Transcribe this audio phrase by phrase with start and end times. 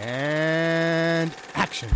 [0.00, 1.88] And action.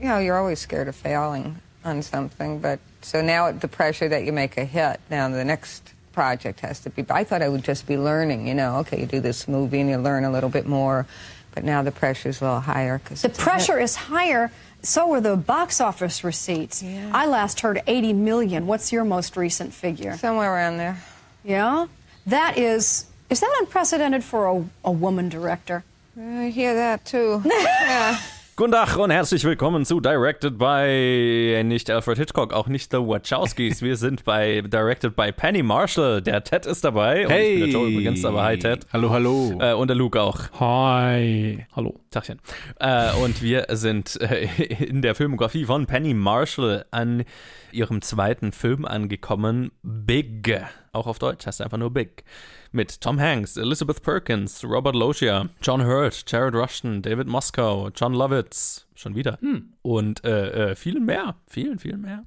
[0.00, 4.24] You know, you're always scared of failing on something, but so now the pressure that
[4.24, 7.04] you make a hit, now the next project has to be.
[7.10, 9.90] I thought I would just be learning, you know, okay, you do this movie and
[9.90, 11.06] you learn a little bit more,
[11.54, 12.98] but now the pressure is a little higher.
[12.98, 14.50] Cause The pressure is higher.
[14.82, 16.82] So are the box office receipts.
[16.82, 17.10] Yeah.
[17.14, 18.66] I last heard 80 million.
[18.66, 20.16] What's your most recent figure?
[20.18, 21.02] Somewhere around there.
[21.44, 21.86] Yeah?
[22.26, 25.84] That is, is that unprecedented for a, a woman director?
[26.18, 27.42] Uh, I hear that too.
[27.46, 28.20] yeah.
[28.56, 33.82] Guten Tag und herzlich willkommen zu Directed by nicht Alfred Hitchcock, auch nicht The Wachowskis.
[33.82, 36.22] Wir sind bei Directed by Penny Marshall.
[36.22, 37.26] Der Ted ist dabei.
[37.26, 38.86] Und ich bin der Joe übrigens, aber hi Ted.
[38.92, 39.58] Hallo, hallo.
[39.58, 40.38] Äh, und der Luke auch.
[40.60, 41.66] Hi.
[41.74, 41.98] Hallo.
[42.10, 42.38] Tagchen.
[42.78, 44.44] Äh, und wir sind äh,
[44.84, 47.24] in der Filmografie von Penny Marshall an
[47.72, 50.62] ihrem zweiten Film angekommen, Big.
[50.94, 52.24] Auch auf Deutsch heißt er einfach nur Big.
[52.72, 58.86] Mit Tom Hanks, Elizabeth Perkins, Robert Loggia, John Hurt, Jared Rushton, David Moskow, John Lovitz,
[58.94, 59.38] schon wieder.
[59.82, 61.36] Und äh, äh, vielen mehr.
[61.46, 62.24] Vielen, vielen mehr.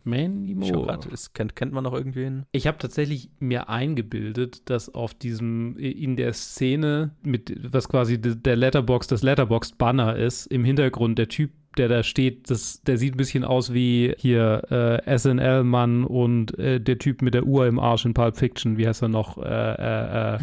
[0.63, 0.85] Schau Moore.
[0.87, 2.45] grad, ist, kennt, kennt man noch irgendwen?
[2.51, 8.35] Ich habe tatsächlich mir eingebildet, dass auf diesem, in der Szene, mit was quasi de-
[8.35, 13.13] der Letterbox, das Letterbox-Banner ist, im Hintergrund der Typ, der da steht, das, der sieht
[13.15, 17.79] ein bisschen aus wie hier äh, SNL-Mann und äh, der Typ mit der Uhr im
[17.79, 18.77] Arsch in Pulp Fiction.
[18.77, 19.37] Wie heißt er noch?
[19.37, 20.39] Äh, äh, äh.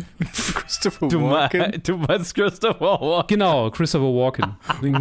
[0.54, 1.80] Christopher Du, Walken.
[1.86, 3.26] du meinst Christopher Walken.
[3.28, 4.56] Genau, Christopher Walken.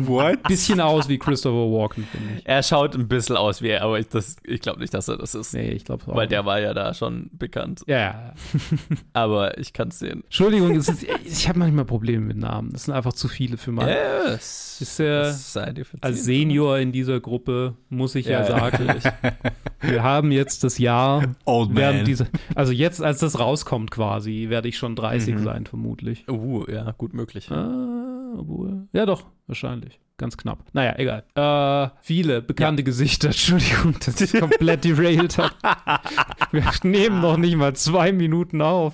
[0.07, 0.43] What?
[0.43, 2.45] Bisschen aus wie Christopher Walken, finde ich.
[2.47, 5.17] Er schaut ein bisschen aus wie er, aber ich, das- ich glaube nicht, dass er
[5.17, 5.53] das ist.
[5.53, 6.15] Nee, ich glaube auch.
[6.15, 7.81] Weil der war ja da schon bekannt.
[7.87, 8.33] Ja, ja.
[9.13, 10.23] Aber ich kann es sehen.
[10.25, 12.71] Entschuldigung, es ist, ich habe manchmal Probleme mit Namen.
[12.71, 13.89] Das sind einfach zu viele für meinen.
[13.89, 14.77] Yes.
[14.81, 16.03] Ist er Das sei dir verziehen.
[16.03, 18.59] als Senior in dieser Gruppe, muss ich ja, Ja, ja.
[18.71, 18.99] sagen,
[19.81, 22.05] wir haben jetzt das Jahr Old man.
[22.05, 25.43] dieser, also jetzt, als das rauskommt quasi, werde ich schon 30 Mhm.
[25.43, 26.25] sein, vermutlich.
[26.29, 27.49] Uh, ja, gut möglich.
[27.51, 29.99] Ah, obwohl, ja doch, wahrscheinlich.
[30.17, 30.63] Ganz knapp.
[30.73, 31.23] Naja, egal.
[31.35, 33.27] Äh, viele bekannte Gesichter.
[33.29, 35.53] Entschuldigung, dass ich komplett derailed habe.
[36.51, 38.93] Wir nehmen noch nicht mal zwei Minuten auf.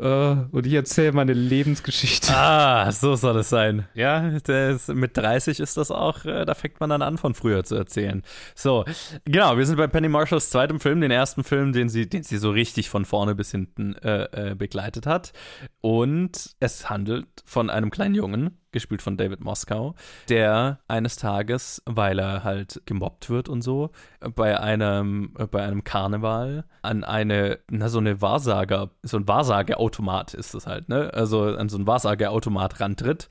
[0.00, 2.32] Äh, und ich erzähle meine Lebensgeschichte.
[2.34, 3.86] Ah, so soll es sein.
[3.94, 7.64] Ja, das, mit 30 ist das auch, äh, da fängt man dann an, von früher
[7.64, 8.22] zu erzählen.
[8.54, 8.86] So,
[9.26, 12.38] genau, wir sind bei Penny Marshalls zweitem Film, den ersten Film, den sie, den sie
[12.38, 15.32] so richtig von vorne bis hinten äh, äh, begleitet hat.
[15.80, 19.94] Und es handelt von einem kleinen Jungen, gespielt von David Moskow,
[20.28, 23.90] der eines Tages, weil er halt gemobbt wird und so,
[24.34, 30.54] bei einem, bei einem Karneval an eine, na, so eine Wahrsager, so ein Wahrsageautomat ist
[30.54, 31.12] es halt, ne?
[31.14, 33.28] Also an so ein Wahrsageautomat rantritt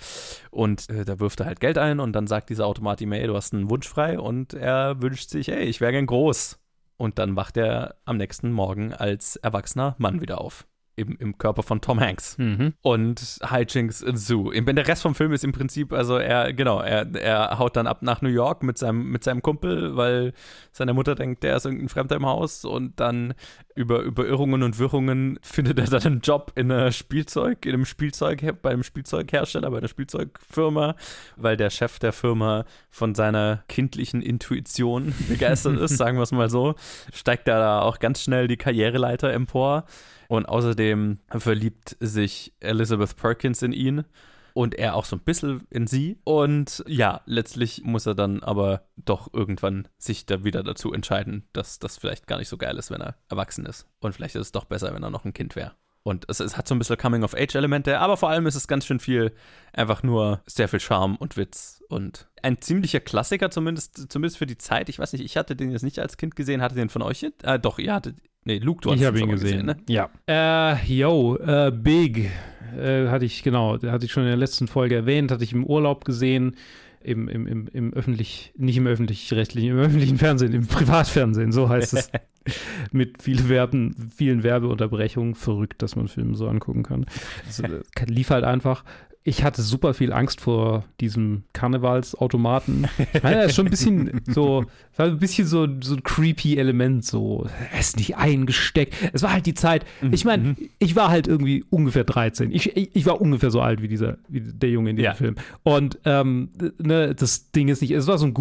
[0.50, 3.28] und äh, da wirft er halt Geld ein und dann sagt dieser Automat ihm, ey,
[3.28, 6.60] du hast einen Wunsch frei und er wünscht sich, ey, ich wäre gern groß.
[6.98, 10.68] Und dann wacht er am nächsten Morgen als erwachsener Mann wieder auf.
[11.00, 12.74] Im, im Körper von Tom Hanks Mhm.
[12.82, 14.52] und Hijinks Zoo.
[14.52, 18.02] Der Rest vom Film ist im Prinzip, also er, genau, er, er haut dann ab
[18.02, 20.34] nach New York mit seinem, mit seinem Kumpel, weil
[20.72, 23.34] seine Mutter denkt, der ist irgendein Fremder im Haus und dann
[23.76, 27.86] über, über Irrungen und Wirrungen findet er dann einen Job in einer Spielzeug, in einem
[27.86, 30.96] Spielzeug, bei einem Spielzeughersteller, bei einer Spielzeugfirma,
[31.38, 36.50] weil der Chef der Firma von seiner kindlichen Intuition begeistert ist, sagen wir es mal
[36.50, 36.76] so,
[37.14, 39.86] steigt er da auch ganz schnell die Karriereleiter empor.
[40.30, 44.06] Und außerdem verliebt sich Elizabeth Perkins in ihn
[44.54, 46.20] und er auch so ein bisschen in sie.
[46.24, 51.80] Und ja, letztlich muss er dann aber doch irgendwann sich da wieder dazu entscheiden, dass
[51.80, 53.88] das vielleicht gar nicht so geil ist, wenn er erwachsen ist.
[54.02, 55.74] Und vielleicht ist es doch besser, wenn er noch ein Kind wäre.
[56.04, 59.00] Und es, es hat so ein bisschen Coming-of-Age-Elemente, aber vor allem ist es ganz schön
[59.00, 59.34] viel,
[59.74, 61.84] einfach nur sehr viel Charme und Witz.
[61.90, 64.90] Und ein ziemlicher Klassiker, zumindest, zumindest für die Zeit.
[64.90, 66.62] Ich weiß nicht, ich hatte den jetzt nicht als Kind gesehen.
[66.62, 67.22] Hatte den von euch?
[67.22, 67.44] jetzt?
[67.44, 68.16] Äh, doch, ihr hattet.
[68.46, 69.66] Nee, Luke, du hast Ich habe schon ihn mal gesehen.
[69.66, 69.78] ne?
[69.90, 70.10] Ja.
[70.28, 72.32] Äh, yo, äh, Big.
[72.78, 75.66] Äh, hatte ich, genau, hatte ich schon in der letzten Folge erwähnt, hatte ich im
[75.66, 76.56] Urlaub gesehen.
[77.02, 81.94] Im, im, im, im öffentlich, nicht im öffentlich-rechtlichen, im öffentlichen Fernsehen, im Privatfernsehen, so heißt
[81.94, 82.12] es.
[82.92, 85.36] Mit viel Werben, vielen Werbeunterbrechungen.
[85.36, 87.06] Verrückt, dass man Filme so angucken kann.
[87.46, 88.84] Also, äh, lief halt einfach.
[89.24, 92.88] Ich hatte super viel Angst vor diesem Karnevalsautomaten.
[93.14, 94.66] Ich meine, er ist schon ein bisschen so,
[94.96, 98.96] war ein bisschen so, so ein creepy Element, so, er ist nicht eingesteckt.
[99.14, 102.52] Es war halt die Zeit, ich meine, ich war halt irgendwie ungefähr 13.
[102.52, 105.14] Ich, ich, ich war ungefähr so alt wie dieser, wie der Junge in diesem Ja.
[105.14, 105.36] Film.
[105.64, 106.50] Und ähm,
[106.80, 108.34] ne, das Ding ist nicht, es war so ein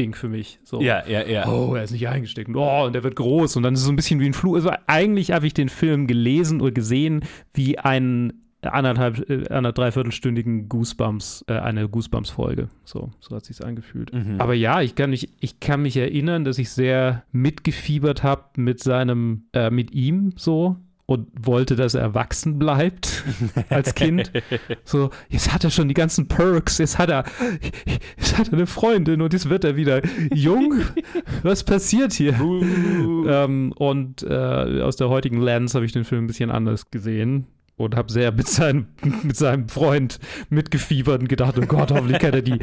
[0.00, 0.58] Goosebumps-Ding für mich.
[0.64, 0.80] So.
[0.80, 1.48] Ja, ja, ja.
[1.48, 2.50] Oh, er ist nicht eingesteckt.
[2.54, 3.56] Oh, und er wird groß.
[3.56, 4.56] Und dann ist es so ein bisschen wie ein Flug.
[4.56, 7.24] Also eigentlich habe ich den Film gelesen oder gesehen
[7.54, 8.32] wie ein
[8.62, 12.68] anderthalb, äh, einer dreiviertelstündigen Goosebumps, äh, eine Goosebumps-Folge.
[12.84, 14.12] So, so hat sich's angefühlt.
[14.12, 14.38] Mhm.
[14.38, 18.80] Aber ja, ich kann mich, ich kann mich erinnern, dass ich sehr mitgefiebert habe mit
[18.80, 20.76] seinem, äh, mit ihm so
[21.10, 23.24] und wollte, dass er erwachsen bleibt
[23.68, 24.30] als Kind.
[24.84, 27.24] So, jetzt hat er schon die ganzen Perks, jetzt hat er,
[28.16, 30.02] jetzt hat er eine Freundin und jetzt wird er wieder
[30.32, 30.82] jung.
[31.42, 32.34] Was passiert hier?
[32.38, 37.48] ähm, und äh, aus der heutigen Lens habe ich den Film ein bisschen anders gesehen
[37.80, 38.88] und habe sehr mit seinem,
[39.22, 40.18] mit seinem Freund
[40.50, 42.58] mitgefiebert und gedacht, oh Gott, hoffentlich kann er die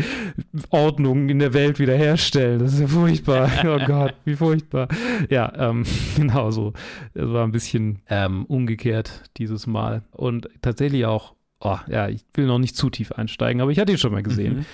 [0.69, 2.59] Ordnung in der Welt wiederherstellen.
[2.59, 3.51] Das ist ja furchtbar.
[3.67, 4.87] Oh Gott, wie furchtbar.
[5.29, 5.83] Ja, ähm,
[6.15, 6.73] genau so.
[7.13, 10.03] Es war ein bisschen ähm, umgekehrt dieses Mal.
[10.11, 13.91] Und tatsächlich auch, oh, ja, ich will noch nicht zu tief einsteigen, aber ich hatte
[13.91, 14.57] ihn schon mal gesehen.
[14.57, 14.65] Mhm.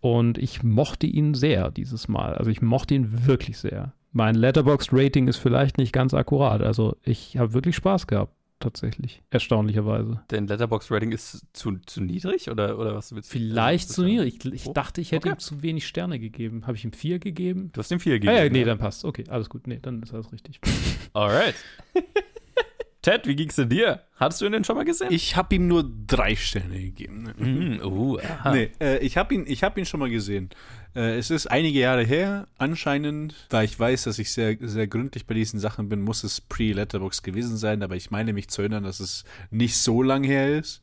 [0.00, 2.34] Und ich mochte ihn sehr dieses Mal.
[2.34, 3.92] Also ich mochte ihn wirklich sehr.
[4.12, 6.62] Mein Letterboxd-Rating ist vielleicht nicht ganz akkurat.
[6.62, 9.22] Also ich habe wirklich Spaß gehabt, tatsächlich.
[9.30, 10.22] Erstaunlicherweise.
[10.28, 13.38] Dein Letterbox-Rating ist zu, zu niedrig oder, oder was willst du?
[13.38, 14.44] Vielleicht zu niedrig.
[14.44, 15.36] Ich, ich Oh, dachte, ich hätte okay.
[15.36, 16.66] ihm zu wenig Sterne gegeben.
[16.66, 17.70] Habe ich ihm vier gegeben?
[17.72, 18.32] Du hast ihm vier gegeben.
[18.32, 19.04] Ah, ja, nee, dann passt.
[19.04, 19.66] Okay, alles gut.
[19.66, 20.60] Nee, dann ist alles richtig.
[21.12, 21.56] Alright.
[23.02, 24.02] Ted, wie ging's denn dir?
[24.16, 25.08] Hattest du ihn denn schon mal gesehen?
[25.10, 27.32] Ich habe ihm nur drei Sterne gegeben.
[27.38, 28.18] Mhm, uh.
[28.52, 30.50] Nee, äh, ich habe ihn, ich hab ihn schon mal gesehen.
[30.94, 32.46] Äh, es ist einige Jahre her.
[32.58, 36.42] Anscheinend, da ich weiß, dass ich sehr, sehr gründlich bei diesen Sachen bin, muss es
[36.42, 37.82] pre-Letterbox gewesen sein.
[37.82, 40.82] Aber ich meine mich zu erinnern, dass es nicht so lang her ist.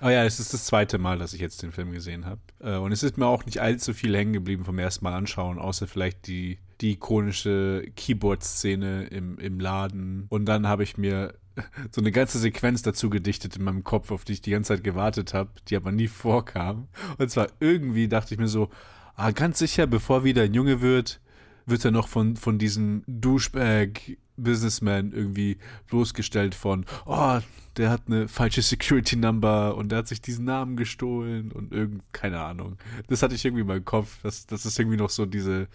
[0.00, 2.40] Aber ja, es ist das zweite Mal, dass ich jetzt den Film gesehen habe.
[2.60, 5.58] Äh, und es ist mir auch nicht allzu viel hängen geblieben vom ersten Mal anschauen,
[5.58, 10.26] außer vielleicht die, die ikonische Keyboard-Szene im, im Laden.
[10.28, 11.34] Und dann habe ich mir
[11.90, 14.84] so eine ganze Sequenz dazu gedichtet in meinem Kopf, auf die ich die ganze Zeit
[14.84, 16.88] gewartet habe, die aber nie vorkam.
[17.18, 18.70] Und zwar irgendwie dachte ich mir so,
[19.16, 21.20] ah, ganz sicher, bevor wieder ein Junge wird,
[21.66, 25.58] wird er noch von, von diesem Douchebag-Businessman irgendwie
[25.88, 27.40] bloßgestellt von, oh,
[27.76, 32.40] der hat eine falsche Security-Number und der hat sich diesen Namen gestohlen und irgend, keine
[32.40, 32.78] Ahnung.
[33.08, 35.68] Das hatte ich irgendwie in meinem Kopf, dass, dass es irgendwie noch so diese,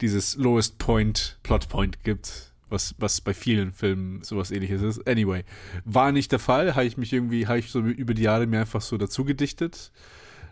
[0.00, 5.08] dieses Lowest Point, Plot Point gibt, was, was bei vielen Filmen sowas ähnliches ist.
[5.08, 5.44] Anyway,
[5.84, 8.60] war nicht der Fall, habe ich mich irgendwie, habe ich so über die Jahre mir
[8.60, 9.92] einfach so dazu gedichtet.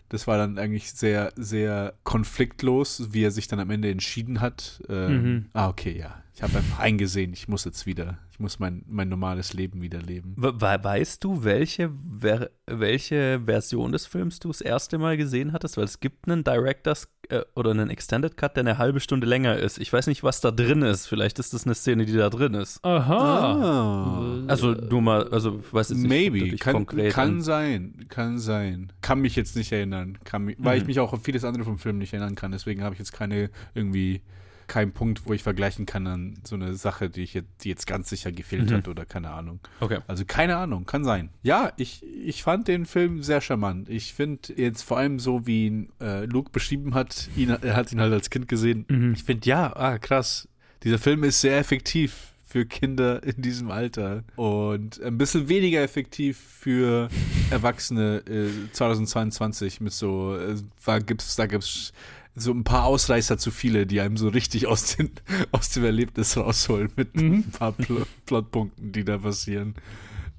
[0.08, 4.82] Das war dann eigentlich sehr, sehr konfliktlos, wie er sich dann am Ende entschieden hat.
[4.88, 5.46] Ähm, Mhm.
[5.52, 6.22] Ah, okay, ja.
[6.36, 10.02] Ich habe einfach eingesehen, ich muss jetzt wieder, ich muss mein, mein normales Leben wieder
[10.02, 10.34] leben.
[10.36, 11.90] We we- weißt du, welche,
[12.20, 15.78] ver welche Version des Films du das erste Mal gesehen hattest?
[15.78, 19.56] Weil es gibt einen Director's äh, oder einen Extended Cut, der eine halbe Stunde länger
[19.56, 19.78] ist.
[19.78, 21.06] Ich weiß nicht, was da drin ist.
[21.06, 22.84] Vielleicht ist das eine Szene, die da drin ist.
[22.84, 23.54] Aha.
[23.54, 24.42] Ah.
[24.46, 27.14] Also nur mal, also ich weiß jetzt nicht Maybe, kann, konkret.
[27.14, 28.92] kann sein, kann sein.
[29.00, 30.88] Kann mich jetzt nicht erinnern, kann mich, weil ich Mhm.
[30.88, 32.52] mich auch auf vieles andere vom Film nicht erinnern kann.
[32.52, 34.20] Deswegen habe ich jetzt keine irgendwie
[34.68, 37.86] keinen Punkt, wo ich vergleichen kann an so eine Sache, die ich jetzt, die jetzt
[37.86, 38.74] ganz sicher gefehlt Mhm.
[38.74, 39.60] hat oder keine Ahnung.
[39.80, 39.98] Okay.
[40.06, 41.30] Also keine Ahnung, kann sein.
[41.42, 43.88] Ja, ich, ich fand den Film sehr charmant.
[43.88, 47.92] Ich finde jetzt vor allem so, wie ihn äh, Luke beschrieben hat, ihn, er hat
[47.92, 48.84] ihn halt als Kind gesehen.
[48.88, 49.12] Mhm.
[49.14, 50.48] Ich finde, ja, ah, krass.
[50.82, 56.38] Dieser Film ist sehr effektiv für Kinder in diesem Alter und ein bisschen weniger effektiv
[56.38, 57.08] für
[57.50, 60.54] Erwachsene äh, 2022 mit so, äh,
[60.84, 61.92] war, gibt's, da gibt's
[62.36, 65.10] so ein paar Ausreißer zu viele, die einem so richtig aus, den,
[65.52, 67.44] aus dem Erlebnis rausholen mit Mhm.
[67.46, 69.74] ein paar Pl Plotpunkten, die da passieren.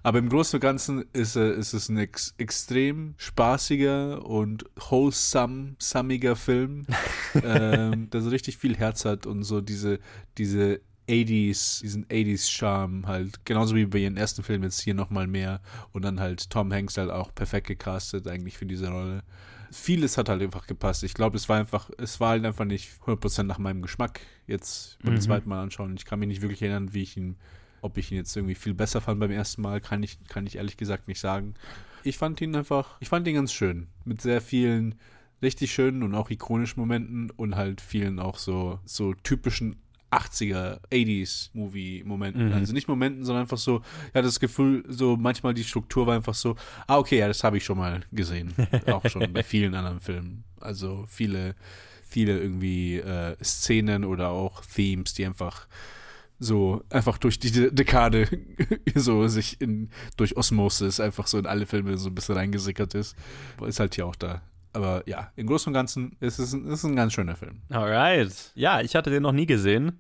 [0.04, 5.76] Aber im Großen und Ganzen ist, äh, ist es ein ex extrem spaßiger und wholesome,
[5.80, 6.86] summiger Film,
[7.44, 10.00] ähm, der so richtig viel Herz hat und so diese,
[10.38, 15.62] diese 80s, diesen 80s-Charme halt, genauso wie bei ihren ersten Filmen jetzt hier nochmal mehr
[15.94, 19.24] und dann halt Tom Hanks halt auch perfekt gecastet eigentlich für diese Rolle.
[19.72, 21.04] Vieles hat halt einfach gepasst.
[21.04, 24.98] Ich glaube, es war einfach, es war halt einfach nicht 100% nach meinem Geschmack jetzt
[25.04, 25.22] beim Mhm.
[25.22, 25.96] zweiten Mal anschauen.
[25.98, 27.36] Ich kann mich nicht wirklich erinnern, wie ich ihn,
[27.82, 30.56] ob ich ihn jetzt irgendwie viel besser fand beim ersten Mal, kann ich, kann ich
[30.58, 31.54] ehrlich gesagt nicht sagen.
[32.04, 33.88] Ich fand ihn einfach, ich fand ihn ganz schön.
[34.06, 34.96] Mit sehr vielen
[35.42, 39.76] richtig schönen und auch ikonischen Momenten und halt vielen auch so, so typischen
[40.12, 42.48] 80er, 80s Movie-Momenten.
[42.48, 42.54] Mhm.
[42.54, 43.82] Also nicht Momenten, sondern einfach so,
[44.14, 46.56] ja, das Gefühl, so manchmal die Struktur war einfach so,
[46.88, 48.54] ah, okay, ja, das habe ich schon mal gesehen.
[48.88, 50.44] auch schon bei vielen anderen Filmen.
[50.60, 51.56] Also viele,
[52.08, 55.68] viele irgendwie äh, Szenen oder auch Themes, die einfach
[56.40, 58.28] so einfach durch die De- Dekade
[58.96, 63.16] so sich in durch Osmosis einfach so in alle Filme so ein bisschen reingesickert ist.
[63.66, 64.42] Ist halt hier auch da.
[64.74, 67.62] Aber ja, im Großen und Ganzen ist es ein, ist ein ganz schöner Film.
[67.70, 68.52] Alright.
[68.56, 70.00] Ja, ich hatte den noch nie gesehen.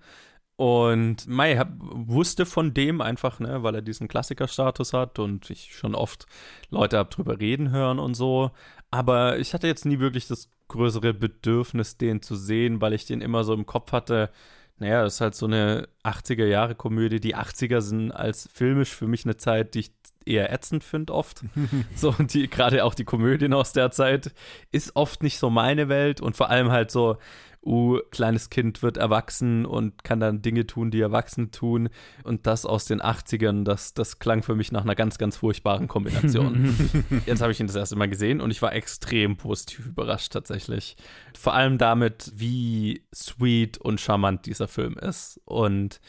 [0.57, 5.93] Und Mai wusste von dem einfach, ne, weil er diesen Klassikerstatus hat und ich schon
[5.93, 6.25] oft
[6.71, 8.51] Leute hab drüber reden hören und so.
[8.89, 13.21] Aber ich hatte jetzt nie wirklich das größere Bedürfnis, den zu sehen, weil ich den
[13.21, 14.31] immer so im Kopf hatte.
[14.79, 17.19] Naja, das ist halt so eine 80er-Jahre-Komödie.
[17.19, 19.91] Die 80er sind als filmisch für mich eine Zeit, die ich
[20.25, 21.41] eher ätzend finde oft.
[21.95, 24.33] so, die, gerade auch die Komödien aus der Zeit
[24.71, 27.17] ist oft nicht so meine Welt und vor allem halt so,
[27.65, 31.89] uh, kleines Kind wird erwachsen und kann dann Dinge tun, die Erwachsene tun.
[32.23, 35.87] Und das aus den 80ern, das, das klang für mich nach einer ganz, ganz furchtbaren
[35.87, 36.75] Kombination.
[37.25, 40.95] Jetzt habe ich ihn das erste Mal gesehen und ich war extrem positiv überrascht tatsächlich.
[41.37, 45.39] Vor allem damit, wie sweet und charmant dieser Film ist.
[45.45, 45.99] Und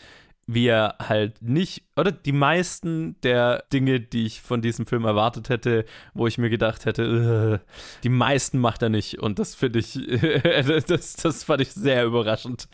[0.51, 5.51] wie er halt nicht, oder die meisten der Dinge, die ich von diesem Film erwartet
[5.51, 7.61] hätte, wo ich mir gedacht hätte,
[8.03, 9.19] die meisten macht er nicht.
[9.19, 9.93] Und das finde ich,
[10.87, 12.67] das, das fand ich sehr überraschend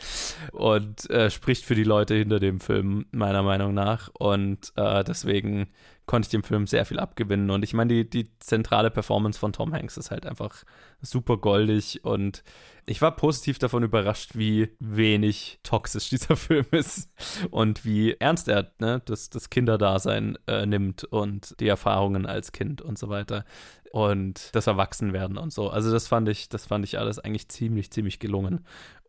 [0.53, 4.09] und äh, spricht für die Leute hinter dem Film, meiner Meinung nach.
[4.13, 5.67] Und äh, deswegen
[6.05, 7.49] konnte ich dem Film sehr viel abgewinnen.
[7.49, 10.63] Und ich meine, die, die zentrale Performance von Tom Hanks ist halt einfach
[11.01, 12.43] super goldig und
[12.85, 17.09] ich war positiv davon überrascht, wie wenig toxisch dieser Film ist
[17.49, 22.81] und wie ernst er ne, das, das Kinderdasein äh, nimmt und die Erfahrungen als Kind
[22.81, 23.45] und so weiter
[23.91, 25.69] und das Erwachsenwerden und so.
[25.69, 28.65] Also das fand ich, das fand ich alles eigentlich ziemlich, ziemlich gelungen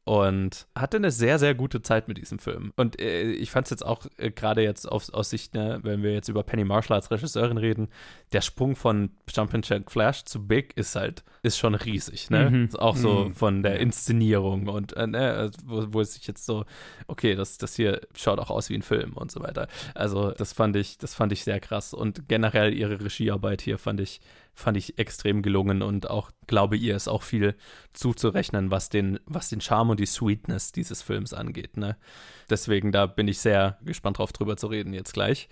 [0.06, 2.72] und hatte eine sehr, sehr gute Zeit mit diesem Film.
[2.76, 6.04] Und äh, ich fand es jetzt auch äh, gerade jetzt auf, aus Sicht, ne, wenn
[6.04, 7.88] wir jetzt über Penny Marshall als Regisseurin reden,
[8.32, 12.50] der Sprung von Jumpin' Jack Flash zu Big ist halt, ist schon riesig, ne?
[12.50, 12.76] Mhm.
[12.76, 13.34] Auch so mhm.
[13.34, 16.64] von der Inszenierung und äh, ne, also wo, wo es sich jetzt so,
[17.08, 19.66] okay, das, das hier schaut auch aus wie ein Film und so weiter.
[19.96, 21.92] Also das fand ich, das fand ich sehr krass.
[21.92, 24.20] Und generell ihre Regiearbeit hier fand ich
[24.56, 27.54] fand ich extrem gelungen und auch glaube ihr ist auch viel
[27.92, 31.76] zuzurechnen, was den, was den Charme und die Sweetness dieses Films angeht.
[31.76, 31.96] Ne?
[32.48, 35.48] Deswegen, da bin ich sehr gespannt drauf, drüber zu reden jetzt gleich.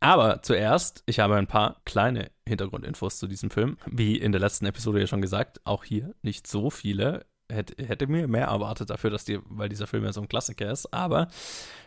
[0.00, 3.78] Aber zuerst, ich habe ein paar kleine Hintergrundinfos zu diesem Film.
[3.86, 8.06] Wie in der letzten Episode ja schon gesagt, auch hier nicht so viele hätte, hätte
[8.06, 10.92] mir mehr erwartet dafür, dass die, weil dieser Film ja so ein Klassiker ist.
[10.92, 11.28] Aber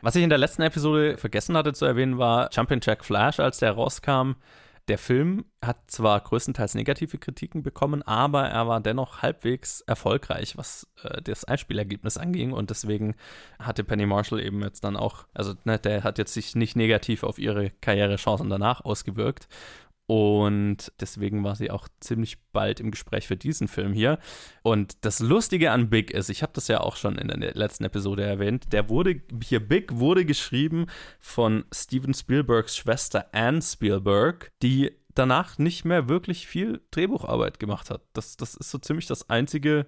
[0.02, 3.60] was ich in der letzten Episode vergessen hatte zu erwähnen, war Jumpin' Jack Flash, als
[3.60, 4.36] der rauskam.
[4.88, 10.88] Der Film hat zwar größtenteils negative Kritiken bekommen, aber er war dennoch halbwegs erfolgreich, was
[11.02, 12.52] äh, das Einspielergebnis anging.
[12.52, 13.16] Und deswegen
[13.58, 17.24] hatte Penny Marshall eben jetzt dann auch, also ne, der hat jetzt sich nicht negativ
[17.24, 19.48] auf ihre Karrierechancen danach ausgewirkt
[20.08, 24.20] und deswegen war sie auch ziemlich bald im Gespräch für diesen Film hier.
[24.62, 27.86] Und das Lustige an Big ist, ich habe das ja auch schon in der letzten
[27.86, 30.86] Episode erwähnt, der wurde, hier Big wurde geschrieben
[31.20, 38.02] von Steven Spielbergs Schwester Anne Spielberg, die danach nicht mehr wirklich viel Drehbucharbeit gemacht hat.
[38.14, 39.88] Das, das ist so ziemlich das einzige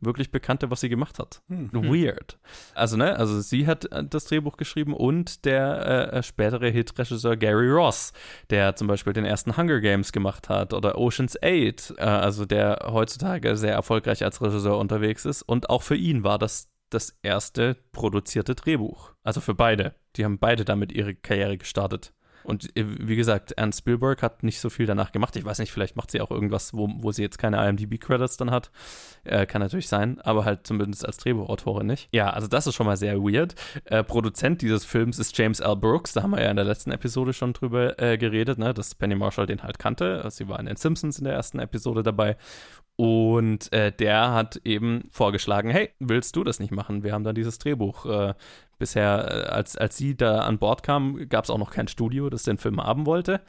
[0.00, 1.42] wirklich Bekannte, was sie gemacht hat.
[1.48, 1.70] Hm.
[1.72, 2.38] Weird.
[2.74, 7.36] Also, ne, also sie hat äh, das Drehbuch geschrieben und der äh, äh, spätere Hitregisseur
[7.36, 8.12] Gary Ross,
[8.50, 12.88] der zum Beispiel den ersten Hunger Games gemacht hat oder Ocean's 8, äh, also der
[12.90, 15.42] heutzutage sehr erfolgreich als Regisseur unterwegs ist.
[15.42, 19.12] Und auch für ihn war das das erste produzierte Drehbuch.
[19.22, 19.94] Also für beide.
[20.16, 22.12] Die haben beide damit ihre Karriere gestartet.
[22.48, 25.36] Und äh, wie gesagt, Ernst Spielberg hat nicht so viel danach gemacht.
[25.36, 28.50] Ich weiß nicht, vielleicht macht sie auch irgendwas, wo, wo sie jetzt keine IMDb-Credits dann
[28.50, 28.70] hat.
[29.24, 32.08] Äh, kann natürlich sein, aber halt zumindest als Drehbuchautorin nicht.
[32.10, 33.54] Ja, also das ist schon mal sehr weird.
[33.84, 35.76] Äh, Produzent dieses Films ist James L.
[35.76, 36.14] Brooks.
[36.14, 39.14] Da haben wir ja in der letzten Episode schon drüber äh, geredet, ne, dass Penny
[39.14, 40.24] Marshall den halt kannte.
[40.30, 42.38] Sie war in den Simpsons in der ersten Episode dabei.
[43.00, 47.04] Und äh, der hat eben vorgeschlagen, hey, willst du das nicht machen?
[47.04, 48.34] Wir haben dann dieses Drehbuch äh,
[48.80, 52.28] bisher, äh, als, als sie da an Bord kam, gab es auch noch kein Studio,
[52.28, 53.40] das den Film haben wollte.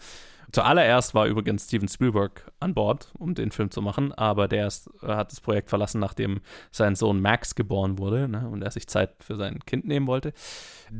[0.51, 4.87] Zuallererst war übrigens Steven Spielberg an Bord, um den Film zu machen, aber der ist,
[5.01, 6.41] hat das Projekt verlassen, nachdem
[6.71, 10.31] sein Sohn Max geboren wurde ne, und er sich Zeit für sein Kind nehmen wollte.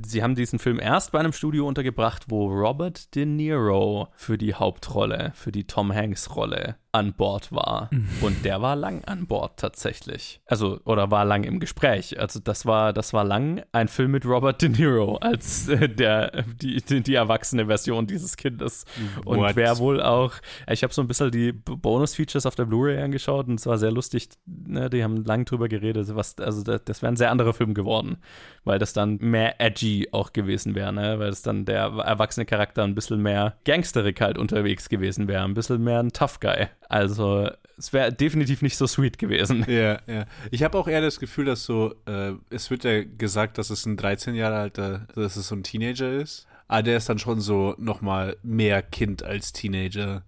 [0.06, 4.54] Sie haben diesen Film erst bei einem Studio untergebracht, wo Robert De Niro für die
[4.54, 7.90] Hauptrolle, für die Tom Hanks-Rolle an Bord war.
[7.92, 8.08] Mhm.
[8.22, 10.42] Und der war lang an Bord tatsächlich.
[10.46, 12.20] Also, oder war lang im Gespräch.
[12.20, 16.44] Also, das war, das war lang ein Film mit Robert De Niro als äh, der,
[16.62, 18.86] die, die, die, erwachsene Version dieses Kindes.
[19.24, 20.34] Und wer wohl auch,
[20.68, 23.92] ich habe so ein bisschen die Bonus-Features auf der Blu-ray angeschaut und es war sehr
[23.92, 24.30] lustig.
[24.46, 24.90] Ne?
[24.90, 26.16] Die haben lang drüber geredet.
[26.16, 28.18] Was, also, das, das wäre ein sehr anderer Film geworden,
[28.64, 31.20] weil das dann mehr edgy auch gewesen wäre, ne?
[31.20, 35.54] weil es dann der erwachsene Charakter ein bisschen mehr gangsterig halt unterwegs gewesen wäre, ein
[35.54, 36.68] bisschen mehr ein Tough Guy.
[36.88, 37.50] Also
[37.80, 39.66] es wäre definitiv nicht so sweet gewesen.
[39.70, 40.26] Ja, ja.
[40.52, 43.86] Ich habe auch eher das Gefühl, dass so, äh, es wird ja gesagt, dass es
[43.86, 46.48] ein 13 Jahre alter, dass es so ein Teenager ist.
[46.68, 50.24] Aber der ist dann schon so nochmal mehr Kind als Teenager.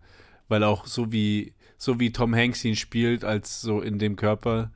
[0.47, 4.71] Weil auch so wie, so wie Tom Hanks ihn spielt, als so in dem Körper,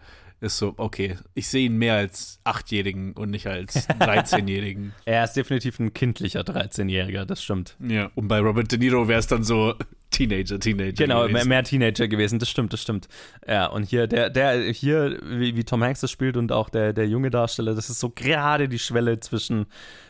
[0.45, 4.93] ist so, okay, ich sehe ihn mehr als Achtjährigen und nicht als 13-Jährigen.
[5.05, 7.75] er ist definitiv ein kindlicher 13-Jähriger, das stimmt.
[7.85, 9.73] Ja, und bei Robert De Niro wäre es dann so
[10.11, 10.93] Teenager, Teenager.
[10.93, 11.33] Genau, gewesen.
[11.33, 13.07] mehr, mehr Teenager gewesen, das stimmt, das stimmt.
[13.47, 16.93] Ja, und hier, der, der, hier, wie, wie Tom Hanks das spielt und auch der,
[16.93, 19.65] der junge Darsteller, das ist so gerade die Schwelle zwischen,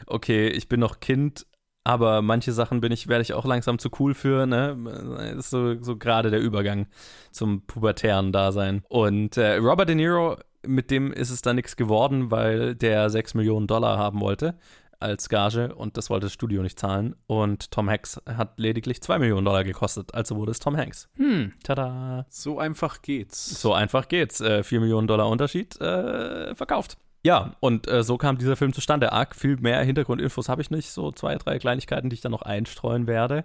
[0.06, 1.46] okay, ich bin noch Kind,
[1.86, 4.75] aber manche Sachen bin ich, werde ich auch langsam zu cool für, ne?
[5.18, 6.88] Das ist so, so gerade der Übergang
[7.32, 8.84] zum pubertären Dasein.
[8.89, 13.36] Und äh, Robert De Niro, mit dem ist es dann nichts geworden, weil der 6
[13.36, 14.56] Millionen Dollar haben wollte
[15.00, 17.15] als Gage und das wollte das Studio nicht zahlen.
[17.27, 21.08] Und Tom Hanks hat lediglich 2 Millionen Dollar gekostet, also wurde es Tom Hanks.
[21.18, 21.54] Hm.
[21.63, 22.25] Tada!
[22.30, 23.62] So einfach geht's.
[23.62, 24.42] So einfach geht's.
[24.42, 26.98] Äh, 4 Millionen Dollar Unterschied, äh, verkauft.
[27.25, 29.12] Ja, und äh, so kam dieser Film zustande.
[29.12, 30.91] Arg viel mehr Hintergrundinfos habe ich nicht.
[30.91, 33.44] So zwei, drei Kleinigkeiten, die ich dann noch einstreuen werde.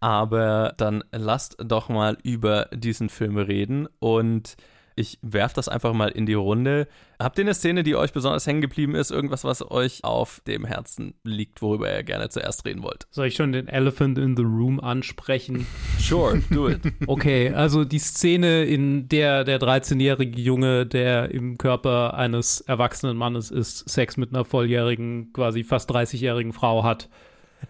[0.00, 3.86] Aber dann lasst doch mal über diesen Film reden.
[4.00, 4.56] Und
[4.96, 6.88] ich werfe das einfach mal in die Runde.
[7.18, 9.10] Habt ihr eine Szene, die euch besonders hängen geblieben ist?
[9.10, 13.06] Irgendwas, was euch auf dem Herzen liegt, worüber ihr gerne zuerst reden wollt?
[13.10, 15.66] Soll ich schon den Elephant in the Room ansprechen?
[16.00, 16.80] Sure, do it.
[17.06, 23.50] Okay, also die Szene, in der der 13-jährige Junge, der im Körper eines erwachsenen Mannes
[23.50, 27.08] ist, Sex mit einer volljährigen, quasi fast 30-jährigen Frau hat.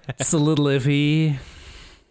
[0.18, 1.38] It's a little iffy.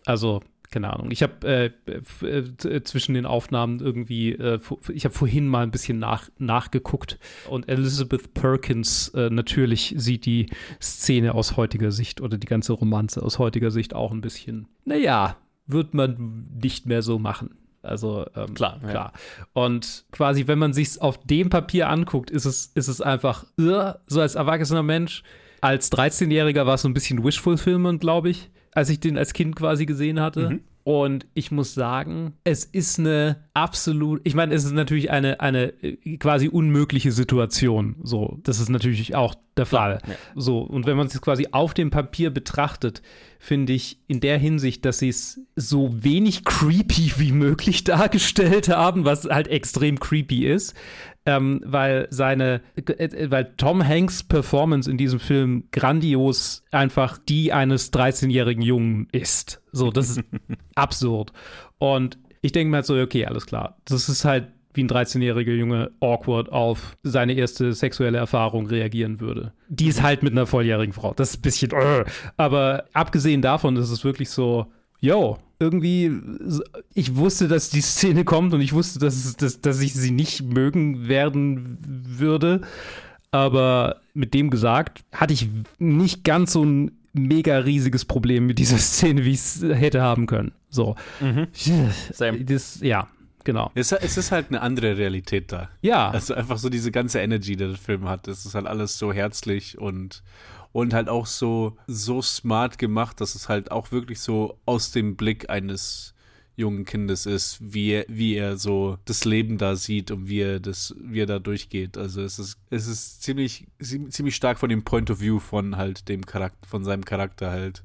[0.06, 1.10] Also, keine Ahnung.
[1.12, 4.60] Ich habe äh, f- äh, zwischen den Aufnahmen irgendwie, äh,
[4.94, 7.18] ich habe vorhin mal ein bisschen nach, nachgeguckt
[7.50, 10.48] und Elizabeth Perkins äh, natürlich sieht die
[10.82, 15.38] Szene aus heutiger Sicht oder die ganze Romanze aus heutiger Sicht auch ein bisschen, naja,
[15.68, 17.56] wird man nicht mehr so machen.
[17.82, 18.90] Also ähm, Klar, ja.
[18.90, 19.14] klar.
[19.54, 23.94] Und quasi, wenn man sich auf dem Papier anguckt, ist es, ist es einfach, äh,
[24.08, 25.24] so als erwachsener Mensch,
[25.62, 28.50] als 13-Jähriger war es so ein bisschen Wish-Fulfillment, glaube ich,
[28.80, 30.60] als ich den als Kind quasi gesehen hatte.
[30.84, 35.74] Und ich muss sagen, es ist eine absolut, ich meine, es ist natürlich eine, eine
[35.84, 37.98] äh, quasi unmögliche Situation.
[38.02, 40.00] So, das ist natürlich auch der Fall.
[40.08, 40.16] ja.
[40.36, 43.04] So, und wenn man es quasi auf dem Papier betrachtet,
[43.38, 49.06] finde ich in der Hinsicht, dass sie es so wenig creepy wie möglich dargestellt haben,
[49.06, 50.76] was halt extrem creepy ist,
[51.26, 57.94] ähm, weil seine, äh, weil Tom Hanks Performance in diesem Film grandios einfach die eines
[57.94, 59.62] 13-jährigen Jungen ist.
[59.72, 60.24] So, das ist
[60.76, 61.34] absurd.
[61.78, 63.78] Und ich denke mir halt so, okay, alles klar.
[63.86, 69.54] Das ist halt wie ein 13-jähriger Junge awkward auf seine erste sexuelle Erfahrung reagieren würde.
[69.68, 71.14] Die ist halt mit einer volljährigen Frau.
[71.14, 72.06] Das ist ein bisschen, äh.
[72.38, 74.68] aber abgesehen davon ist es wirklich so,
[75.00, 76.12] yo, irgendwie,
[76.94, 80.42] ich wusste, dass die Szene kommt und ich wusste, dass, dass, dass ich sie nicht
[80.42, 82.62] mögen werden würde.
[83.32, 88.78] Aber mit dem gesagt, hatte ich nicht ganz so ein mega riesiges Problem mit dieser
[88.78, 90.52] Szene, wie ich es hätte haben können.
[90.70, 90.96] So.
[92.14, 92.44] Same.
[92.46, 93.08] Das, ja,
[93.50, 93.72] genau.
[93.74, 95.70] Es, es ist halt eine andere Realität da.
[95.82, 98.28] Ja, Also einfach so diese ganze Energy, die der Film hat.
[98.28, 100.22] Es ist halt alles so herzlich und,
[100.72, 105.16] und halt auch so, so smart gemacht, dass es halt auch wirklich so aus dem
[105.16, 106.14] Blick eines
[106.58, 110.60] jungen Kindes ist, wie er, wie er so das Leben da sieht und wie er
[110.60, 111.98] das, wie er da durchgeht.
[111.98, 116.08] Also es ist, es ist ziemlich, ziemlich stark von dem Point of View von halt
[116.08, 117.84] dem Charakter, von seinem Charakter halt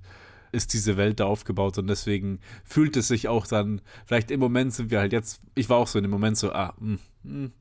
[0.54, 4.72] ist diese Welt da aufgebaut und deswegen fühlt es sich auch dann, vielleicht im Moment
[4.72, 7.52] sind wir halt jetzt, ich war auch so in dem Moment so, ah, mm, mm.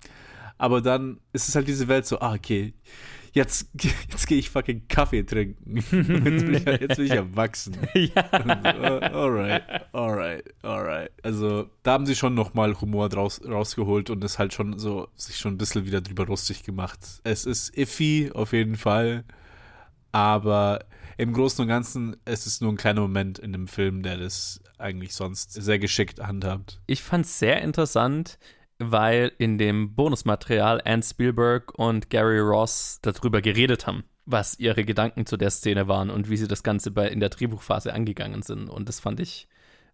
[0.57, 2.73] aber dann ist es halt diese Welt so, ah, okay,
[3.33, 3.67] jetzt,
[4.09, 5.75] jetzt gehe ich fucking Kaffee trinken.
[5.77, 7.77] jetzt, bin ich, jetzt bin ich erwachsen.
[7.93, 8.29] ja.
[8.31, 11.11] So, oh, alright, alright, alright.
[11.21, 15.37] Also da haben sie schon nochmal Humor draus, rausgeholt und es halt schon so, sich
[15.37, 16.99] schon ein bisschen wieder drüber lustig gemacht.
[17.23, 19.25] Es ist iffy, auf jeden Fall,
[20.11, 20.85] aber
[21.17, 24.61] im Großen und Ganzen, es ist nur ein kleiner Moment in dem Film, der das
[24.77, 26.81] eigentlich sonst sehr geschickt handhabt.
[26.87, 28.39] Ich fand es sehr interessant,
[28.79, 35.25] weil in dem Bonusmaterial Anne Spielberg und Gary Ross darüber geredet haben, was ihre Gedanken
[35.25, 38.69] zu der Szene waren und wie sie das Ganze bei, in der Drehbuchphase angegangen sind.
[38.69, 39.47] Und das fand ich,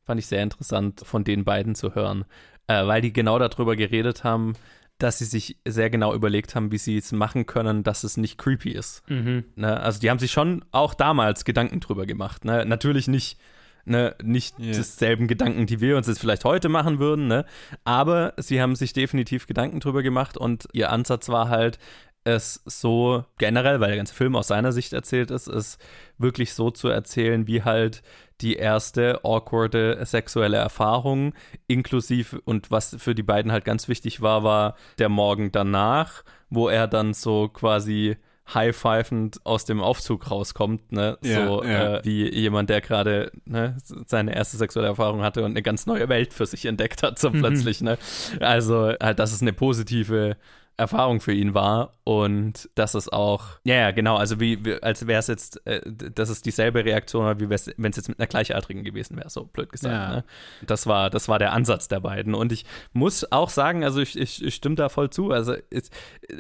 [0.03, 2.25] fand ich sehr interessant von den beiden zu hören,
[2.67, 4.53] äh, weil die genau darüber geredet haben,
[4.99, 8.37] dass sie sich sehr genau überlegt haben, wie sie es machen können, dass es nicht
[8.37, 9.01] creepy ist.
[9.09, 9.45] Mhm.
[9.55, 9.79] Ne?
[9.79, 12.45] Also die haben sich schon auch damals Gedanken drüber gemacht.
[12.45, 12.65] Ne?
[12.65, 13.39] Natürlich nicht,
[13.85, 14.73] ne, nicht Ja.
[14.73, 17.45] dieselben Gedanken, die wir uns jetzt vielleicht heute machen würden, ne?
[17.85, 21.79] aber sie haben sich definitiv Gedanken drüber gemacht und ihr Ansatz war halt,
[22.25, 25.77] es so generell, weil der ganze Film aus seiner Sicht erzählt ist, es
[26.17, 28.01] wirklich so zu erzählen, wie halt
[28.41, 31.33] die erste awkwarde sexuelle Erfahrung,
[31.67, 36.69] inklusive und was für die beiden halt ganz wichtig war, war der Morgen danach, wo
[36.69, 38.17] er dann so quasi
[38.53, 41.17] high-fivend aus dem Aufzug rauskommt, ne?
[41.21, 41.97] Ja, so ja.
[41.97, 46.09] Äh, wie jemand, der gerade ne, seine erste sexuelle Erfahrung hatte und eine ganz neue
[46.09, 47.97] Welt für sich entdeckt hat, so plötzlich, ne?
[48.39, 50.35] Also halt, dass es eine positive
[50.79, 55.05] Erfahrung für ihn war und dass es auch, ja, ja, genau, also wie, wie als
[55.05, 57.55] wäre es jetzt, äh, dass es dieselbe Reaktion war, wie wenn
[57.91, 59.93] es jetzt mit einer Gleichaltrigen gewesen wäre, so blöd gesagt.
[59.93, 60.15] Ja.
[60.17, 60.23] Ne?
[60.65, 62.33] Das war, das war der Ansatz der beiden.
[62.33, 65.31] Und ich muss auch sagen, also ich, ich, ich stimme da voll zu.
[65.31, 65.93] Also ist,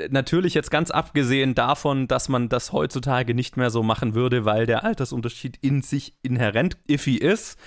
[0.09, 4.65] natürlich jetzt ganz abgesehen davon, dass man das heutzutage nicht mehr so machen würde, weil
[4.65, 7.59] der Altersunterschied in sich inhärent iffy ist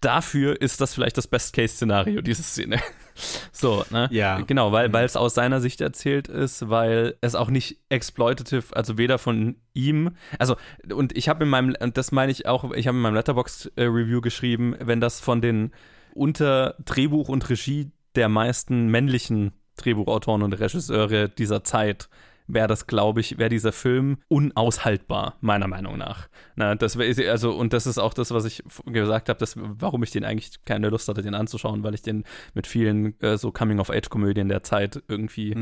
[0.00, 2.80] dafür ist das vielleicht das Best-Case-Szenario, diese Szene.
[3.52, 4.08] so, ne?
[4.10, 4.40] Ja.
[4.40, 8.98] Genau, weil weil es aus seiner Sicht erzählt ist, weil es auch nicht exploitative, also
[8.98, 10.56] weder von ihm, also
[10.92, 14.20] und ich habe in meinem, und das meine ich auch, ich habe in meinem Letterbox-Review
[14.20, 15.72] geschrieben, wenn das von den
[16.14, 22.08] unter Drehbuch und Regie der meisten männlichen Drehbuchautoren und Regisseure dieser Zeit
[22.48, 26.28] wäre das, glaube ich, wäre dieser Film unaushaltbar, meiner Meinung nach.
[26.56, 30.10] Na, das wär, also, und das ist auch das, was ich gesagt habe, warum ich
[30.10, 34.48] den eigentlich keine Lust hatte, den anzuschauen, weil ich den mit vielen äh, so Coming-of-Age-Komödien
[34.48, 35.52] der Zeit irgendwie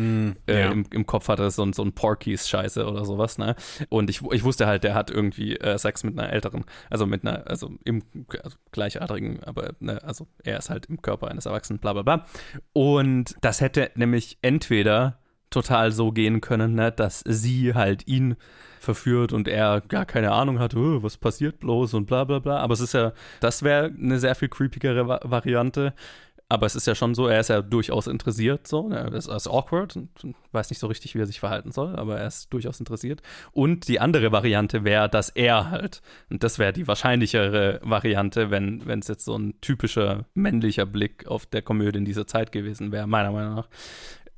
[0.47, 0.71] äh, ja.
[0.71, 3.57] im, im Kopf hatte, so, ein- so ein Porkies-Scheiße oder sowas, ne?
[3.89, 7.27] Und ich, ich wusste halt, der hat irgendwie äh, Sex mit einer älteren, also mit
[7.27, 8.03] einer, also im
[8.43, 12.27] also gleichaltrigen, aber ne, also er ist halt im Körper eines Erwachsenen, bla bla bla.
[12.73, 15.19] Und das hätte nämlich entweder
[15.57, 18.37] total so gehen können, ne, dass sie halt ihn
[18.79, 22.59] verführt und er gar keine Ahnung hat, "Oh, was passiert bloß und bla bla bla.
[22.59, 25.93] Aber es ist ja, das wäre eine sehr viel creepigere Va Variante.
[26.49, 28.89] Aber es ist ja schon so, er ist ja durchaus interessiert, so.
[28.89, 30.11] ne, Er ist, ist awkward und
[30.53, 33.21] weiß nicht so richtig, wie er sich verhalten soll, aber er ist durchaus interessiert.
[33.51, 38.81] Und die andere Variante wäre, dass er halt, und das wäre die wahrscheinlichere Variante, wenn
[39.01, 43.09] es jetzt so ein typischer männlicher Blick auf der Komödie in dieser Zeit gewesen wäre,
[43.09, 43.69] meiner Meinung nach,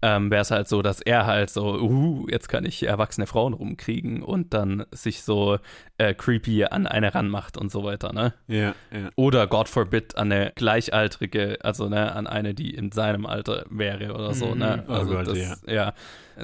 [0.01, 3.53] ähm, wäre es halt so, dass er halt so, uh, jetzt kann ich erwachsene Frauen
[3.53, 5.59] rumkriegen und dann sich so
[5.99, 8.35] äh, creepy an eine ranmacht und so weiter, ne?
[8.47, 9.11] Ja, ja.
[9.17, 14.15] Oder God forbid an eine gleichaltrige, also ne, an eine, die in seinem Alter wäre
[14.15, 14.85] oder so, ne?
[14.89, 15.55] Oh Also Gott, das, ja.
[15.67, 15.95] ja,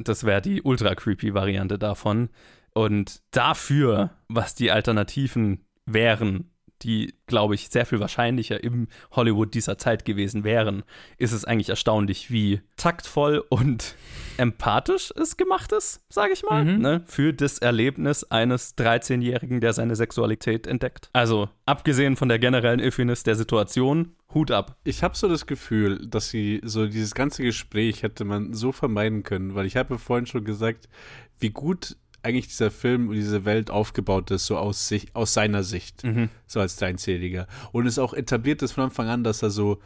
[0.02, 2.30] das wäre die ultra creepy Variante davon.
[2.72, 6.50] Und dafür, was die Alternativen wären,
[6.82, 10.82] die, glaube ich, sehr viel wahrscheinlicher im Hollywood dieser Zeit gewesen wären,
[11.18, 13.96] ist es eigentlich erstaunlich, wie taktvoll und
[14.36, 19.96] empathisch es gemacht ist, sage ich mal, ne, für das Erlebnis eines 13-Jährigen, der seine
[19.96, 21.08] Sexualität entdeckt.
[21.12, 24.76] Also, abgesehen von der generellen Iffiness der Situation, Hut ab.
[24.82, 29.22] Ich habe so das Gefühl, dass sie so dieses ganze Gespräch hätte man so vermeiden
[29.22, 30.88] können, weil ich habe vorhin schon gesagt,
[31.38, 35.62] wie gut eigentlich dieser Film und diese Welt aufgebaut ist, so aus, sich, aus seiner
[35.62, 36.02] Sicht,
[36.46, 37.46] so als 13-Jähriger.
[37.72, 39.80] Und es auch etabliert ist von Anfang an, dass er so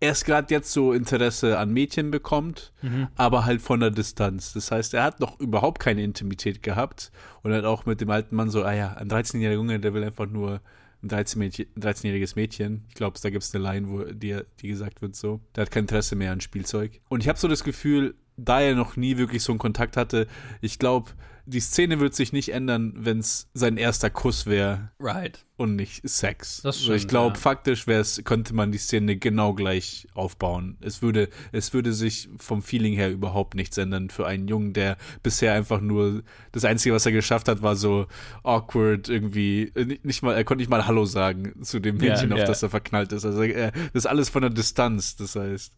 [0.00, 2.72] erst gerade jetzt so Interesse an Mädchen bekommt,
[3.16, 4.52] aber halt von der Distanz.
[4.52, 7.10] Das heißt, er hat noch überhaupt keine Intimität gehabt
[7.42, 10.04] und hat auch mit dem alten Mann so, ah ja, ein 13-jähriger Junge, der will
[10.04, 10.60] einfach nur
[11.02, 12.84] ein 13 Mädchen, ein 13-jähriges Mädchen.
[12.88, 15.40] Ich glaube, da gibt es eine Line, wo die, die gesagt wird so.
[15.54, 17.00] Der hat kein Interesse mehr an Spielzeug.
[17.08, 20.26] Und ich habe so das Gefühl, da er noch nie wirklich so einen Kontakt hatte,
[20.60, 21.10] ich glaube,
[21.46, 25.44] die Szene wird sich nicht ändern, wenn es sein erster Kuss wäre Right.
[25.58, 26.62] und nicht Sex.
[26.62, 27.40] Das Also ich stimmt, glaube, ja.
[27.40, 30.78] faktisch wär's, könnte man die Szene genau gleich aufbauen.
[30.80, 34.96] Es würde, es würde sich vom Feeling her überhaupt nichts ändern für einen Jungen, der
[35.22, 38.06] bisher einfach nur das Einzige, was er geschafft hat, war so
[38.42, 39.70] awkward irgendwie.
[39.74, 42.46] äh, Nicht, mal, er konnte nicht mal Hallo sagen zu dem Mädchen, auf ja.
[42.46, 43.26] das er verknallt ist.
[43.26, 45.16] Also er, das ist alles von der Distanz.
[45.16, 45.74] Das heißt,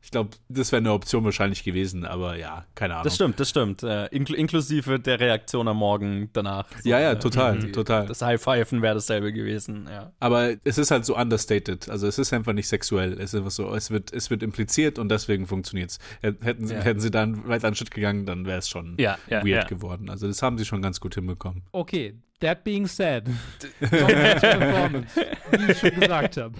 [0.00, 3.04] ich glaube, das wäre eine Option wahrscheinlich gewesen, aber ja, keine Ahnung.
[3.04, 3.82] Das stimmt, das stimmt.
[3.82, 6.66] Äh, inkl inklusive der Reaktion am Morgen danach.
[6.82, 8.06] So, Ja, ja, äh, total, die- total.
[8.06, 10.12] Das High-Pfeifen wäre dasselbe gewesen, ja.
[10.20, 11.88] Aber es ist halt so understated.
[11.90, 13.14] Also es ist einfach nicht sexuell.
[13.14, 15.98] Es ist einfach so, es wird, es wird impliziert und deswegen funktioniert's.
[16.22, 16.80] Hätten, sie- Ja.
[16.80, 19.64] hätten sie dann weiter einen Schritt gegangen, dann wäre es schon Ja, ja, weird ja.
[19.64, 20.08] geworden.
[20.10, 21.64] Also das haben sie schon ganz gut hinbekommen.
[21.72, 23.24] Okay, that being said.
[23.80, 25.08] Performance,
[25.50, 26.54] wie ich schon gesagt habe.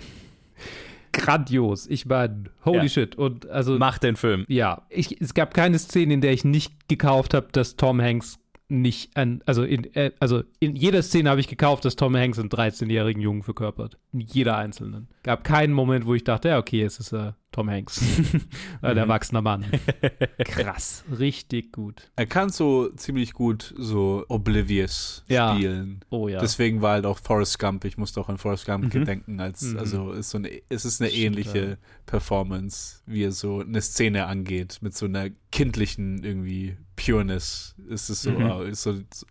[1.18, 1.86] Grandios.
[1.86, 2.88] Ich meine, holy Ja.
[2.88, 3.16] shit.
[3.16, 4.44] Und also, Mach den Film.
[4.48, 8.38] ja, ich, es gab keine Szene, in der ich nicht gekauft habe, dass Tom Hanks
[8.70, 12.38] nicht an, also in, äh, also in jeder Szene habe ich gekauft, dass Tom Hanks
[12.38, 13.96] einen 13-jährigen Jungen verkörpert.
[14.12, 15.08] In jeder einzelnen.
[15.22, 18.00] Gab keinen Moment, wo ich dachte, ja, okay, es ist äh, Tom Hanks.
[18.82, 19.64] Ein erwachsener Mann.
[20.44, 21.04] Krass.
[21.18, 22.10] Richtig gut.
[22.14, 25.54] Er kann so ziemlich gut so oblivious Ja.
[25.54, 26.04] spielen.
[26.10, 26.40] Oh ja.
[26.40, 27.84] Deswegen war halt auch Forrest Gump.
[27.84, 31.10] Ich musste auch an Forrest Gump gedenken, als also ist so eine, es ist eine
[31.10, 31.76] Stimmt, ähnliche ja.
[32.06, 37.74] Performance, wie er so eine Szene angeht, mit so einer kindlichen irgendwie Pureness.
[37.88, 39.26] Ist es so, ah, ist so, so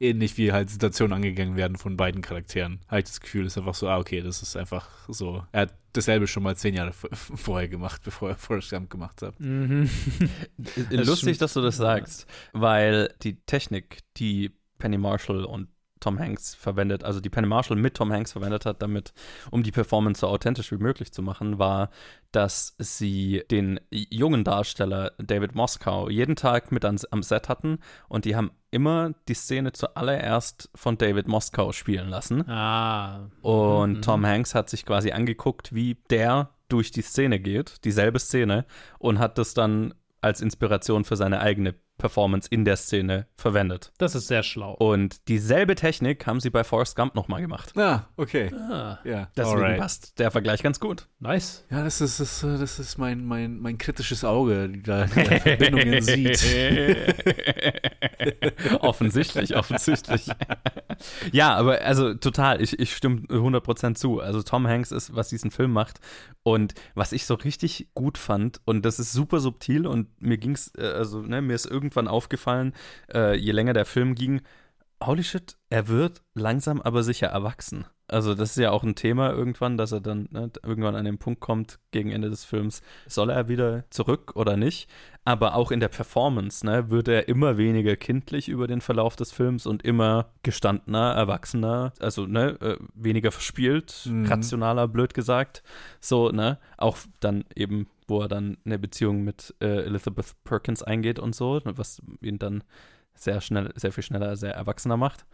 [0.00, 2.80] ähnlich wie halt Situationen angegangen werden von beiden Charakteren.
[2.88, 5.44] Habe ich das Gefühl, ist einfach so, ah, okay, das ist einfach so.
[5.52, 9.38] Er hat dasselbe schon mal zehn Jahre vorher gemacht, bevor er Forrest Gump gemacht hat.
[9.38, 9.88] Mhm.
[10.90, 11.42] Lustig, stimmt.
[11.42, 15.68] dass du das sagst, weil die Technik, die Penny Marshall und
[16.02, 19.14] Tom Hanks verwendet, also die Penny Marshall mit Tom Hanks verwendet hat, damit,
[19.50, 21.90] um die Performance so authentisch wie möglich zu machen, war,
[22.32, 28.24] dass sie den jungen Darsteller David Moskow jeden Tag mit ans, am Set hatten und
[28.24, 32.48] die haben immer die Szene zuallererst von David Moskow spielen lassen.
[32.48, 33.30] Ah.
[33.42, 34.02] Und Mhm.
[34.02, 38.64] Tom Hanks hat sich quasi angeguckt, wie der durch die Szene geht, dieselbe Szene,
[38.98, 43.92] und hat das dann als Inspiration für seine eigene Performance in der Szene verwendet.
[43.96, 44.74] Das ist sehr schlau.
[44.74, 47.78] Und dieselbe Technik haben sie bei Forrest Gump nochmal gemacht.
[47.78, 48.52] Ah, okay.
[48.52, 49.78] Ah, Ja, Deswegen alright.
[49.78, 51.06] passt der Vergleich ganz gut.
[51.20, 51.64] nice.
[51.70, 56.42] Ja, das ist, das, das ist mein, mein, mein kritisches Auge, die da Verbindungen sieht.
[58.80, 60.26] offensichtlich, offensichtlich.
[61.32, 64.20] ja, aber also total, ich, ich stimme 100% zu.
[64.20, 66.00] Also Tom Hanks ist, was diesen Film macht
[66.42, 70.72] und was ich so richtig gut fand und das ist super subtil und mir ging's,
[70.76, 72.72] äh, also ne, mir ist irgendwann aufgefallen,
[73.12, 74.40] äh, je länger der Film ging,
[75.06, 77.84] holy shit, er wird langsam aber sicher erwachsen.
[78.08, 81.16] Also das ist ja auch ein Thema irgendwann, dass er dann ne, irgendwann an den
[81.16, 84.90] Punkt kommt, gegen Ende des Films, soll er wieder zurück oder nicht?
[85.24, 89.32] Aber auch in der Performance ne, wird er immer weniger kindlich über den Verlauf des
[89.32, 94.26] Films und immer gestandener, erwachsener, also ne, äh, weniger verspielt, Mhm.
[94.26, 95.62] rationaler, blöd gesagt.
[96.00, 101.18] So, ne, auch dann eben, wo er dann eine Beziehung mit äh, Elizabeth Perkins eingeht
[101.18, 102.62] und so, ne, was ihn dann
[103.14, 105.24] sehr schnell, sehr viel schneller, sehr erwachsener macht.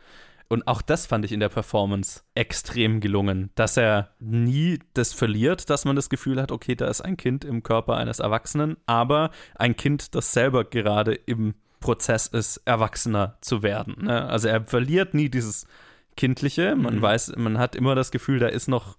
[0.48, 5.68] Und auch das fand ich in der Performance extrem gelungen, dass er nie das verliert,
[5.68, 9.30] dass man das Gefühl hat, okay, da ist ein Kind im Körper eines Erwachsenen, aber
[9.56, 14.04] ein Kind, das selber gerade im Prozess ist, erwachsener zu werden.
[14.04, 14.26] Ne?
[14.26, 15.66] Also er verliert nie dieses
[16.16, 16.74] Kindliche.
[16.74, 18.96] Man weiß, man hat immer das Gefühl, da ist noch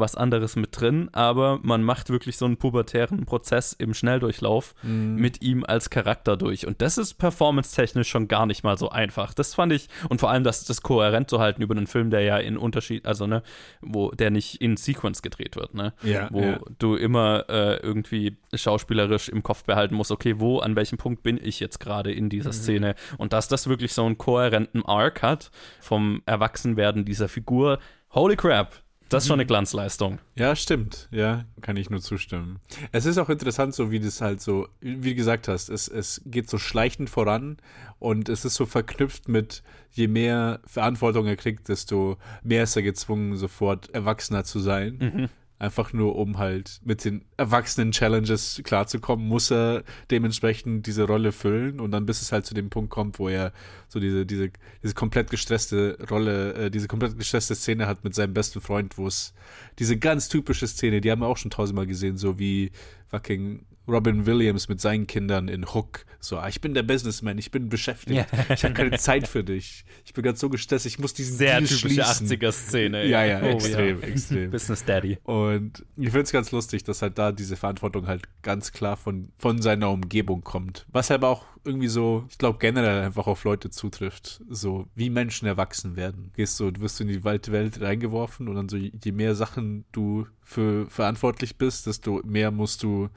[0.00, 5.42] was anderes mit drin, aber man macht wirklich so einen pubertären Prozess im Schnelldurchlauf mit
[5.42, 6.66] ihm als Charakter durch.
[6.66, 9.34] Und das ist performance-technisch schon gar nicht mal so einfach.
[9.34, 12.22] Das fand ich, und vor allem das, das kohärent zu halten über einen Film, der
[12.22, 13.42] ja in Unterschied, also ne,
[13.80, 15.92] wo der nicht in Sequence gedreht wird, ne?
[16.02, 16.60] Ja, wo ja.
[16.78, 21.38] du immer äh, irgendwie schauspielerisch im Kopf behalten musst, okay, wo, an welchem Punkt bin
[21.42, 22.94] ich jetzt gerade in dieser Szene?
[23.16, 27.78] Und dass das wirklich so einen kohärenten Arc hat vom Erwachsenwerden dieser Figur,
[28.10, 30.18] holy crap, das ist schon eine Glanzleistung.
[30.34, 31.08] Ja, stimmt.
[31.10, 32.58] Ja, kann ich nur zustimmen.
[32.92, 36.20] Es ist auch interessant, so wie das halt so, wie du gesagt hast, es, es
[36.26, 37.56] geht so schleichend voran
[37.98, 42.82] und es ist so verknüpft mit, je mehr Verantwortung er kriegt, desto mehr ist er
[42.82, 45.30] gezwungen, sofort Erwachsener zu sein.
[45.58, 51.80] Einfach nur, um halt mit den erwachsenen Challenges klarzukommen, muss er dementsprechend diese Rolle füllen.
[51.80, 53.52] Und dann bis es halt zu dem Punkt kommt, wo er
[53.88, 54.50] so diese, diese,
[54.82, 59.06] diese komplett gestresste Rolle, äh, diese komplett gestresste Szene hat mit seinem besten Freund, wo
[59.06, 59.34] es
[59.78, 62.70] diese ganz typische Szene, die haben wir auch schon tausendmal gesehen, so wie
[63.08, 66.04] fucking Robin Williams mit seinen Kindern in Hook.
[66.20, 69.84] So, ah, ich bin der Businessman, ich bin beschäftigt, ich habe keine Zeit für dich.
[70.04, 72.26] Ich bin ganz so gestresst, ich muss diesen Sehr Deal typische schließen.
[72.28, 73.06] 80er-Szene.
[73.06, 74.50] Ja, ja, Oh, extrem, extrem.
[74.50, 75.18] Business Daddy.
[75.22, 79.30] Und ich finde es ganz lustig, dass halt da diese Verantwortung halt ganz klar von,
[79.38, 80.86] von seiner Umgebung kommt.
[80.90, 84.42] Was aber auch irgendwie so, ich glaube, generell einfach auf Leute zutrifft.
[84.48, 86.32] So, wie Menschen erwachsen werden.
[86.34, 89.84] Gehst so, du wirst in die weite Welt reingeworfen und dann so, je mehr Sachen
[89.92, 93.08] du für verantwortlich bist, desto mehr musst du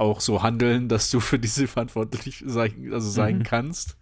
[0.00, 3.96] auch so handeln, dass du für diese verantwortlich sein, also sein kannst.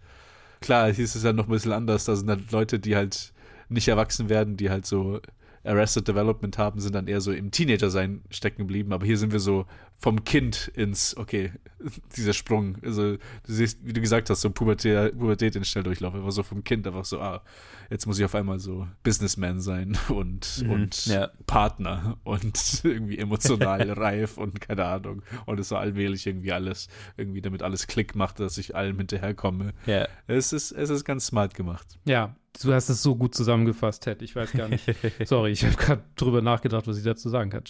[0.61, 2.05] Klar, hier ist es ja noch ein bisschen anders.
[2.05, 3.33] Da sind halt Leute, die halt
[3.67, 5.19] nicht erwachsen werden, die halt so
[5.63, 8.93] Arrested Development haben, sind dann eher so im Teenager-Sein stecken geblieben.
[8.93, 9.65] Aber hier sind wir so
[9.99, 11.51] vom Kind ins, okay,
[12.15, 12.77] dieser Sprung.
[12.83, 16.15] Also, du siehst, wie du gesagt hast, so Pubertät, Pubertät in Schnelldurchlauf.
[16.15, 17.43] Einfach so vom Kind einfach so, ah,
[17.89, 21.29] jetzt muss ich auf einmal so Businessman sein und, und ja.
[21.45, 25.21] Partner und irgendwie emotional reif und keine Ahnung.
[25.45, 29.73] Und es so allmählich irgendwie alles, irgendwie damit alles Klick macht, dass ich allem hinterherkomme.
[29.85, 30.07] Ja.
[30.27, 31.99] Es ist, es ist ganz smart gemacht.
[32.05, 34.21] Ja, du hast es so gut zusammengefasst, Ted.
[34.21, 34.85] Ich weiß gar nicht.
[35.25, 37.63] Sorry, ich habe gerade drüber nachgedacht, was ich dazu sagen kann.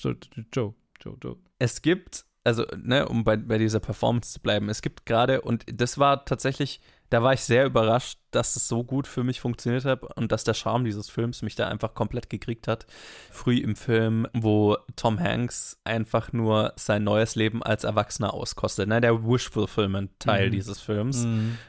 [0.53, 1.37] Joe, Joe.
[1.59, 5.65] es gibt, also, ne, um bei, bei dieser Performance zu bleiben, es gibt gerade, und
[5.71, 9.85] das war tatsächlich, da war ich sehr überrascht, dass es so gut für mich funktioniert
[9.85, 12.85] hat und dass der Charme dieses Films mich da einfach komplett gekriegt hat.
[13.31, 18.87] Früh im Film, wo Tom Hanks einfach nur sein neues Leben als Erwachsener auskostet.
[18.89, 21.25] Ne, der Wish-Fulfillment-Teil dieses Films.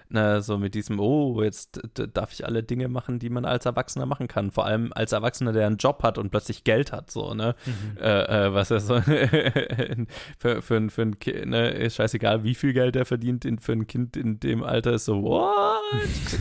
[0.08, 4.06] Ne, so mit diesem, oh, jetzt darf ich alle Dinge machen, die man als Erwachsener
[4.06, 4.50] machen kann.
[4.50, 7.54] Vor allem als Erwachsener, der einen Job hat und plötzlich Geld hat, so, ne?
[8.00, 9.00] Äh, äh, was er so
[10.38, 13.58] für, für, ein- für ein Kind, ne, ist scheißegal, wie viel Geld er verdient, in,
[13.58, 15.80] für ein Kind in dem Alter ist so, what?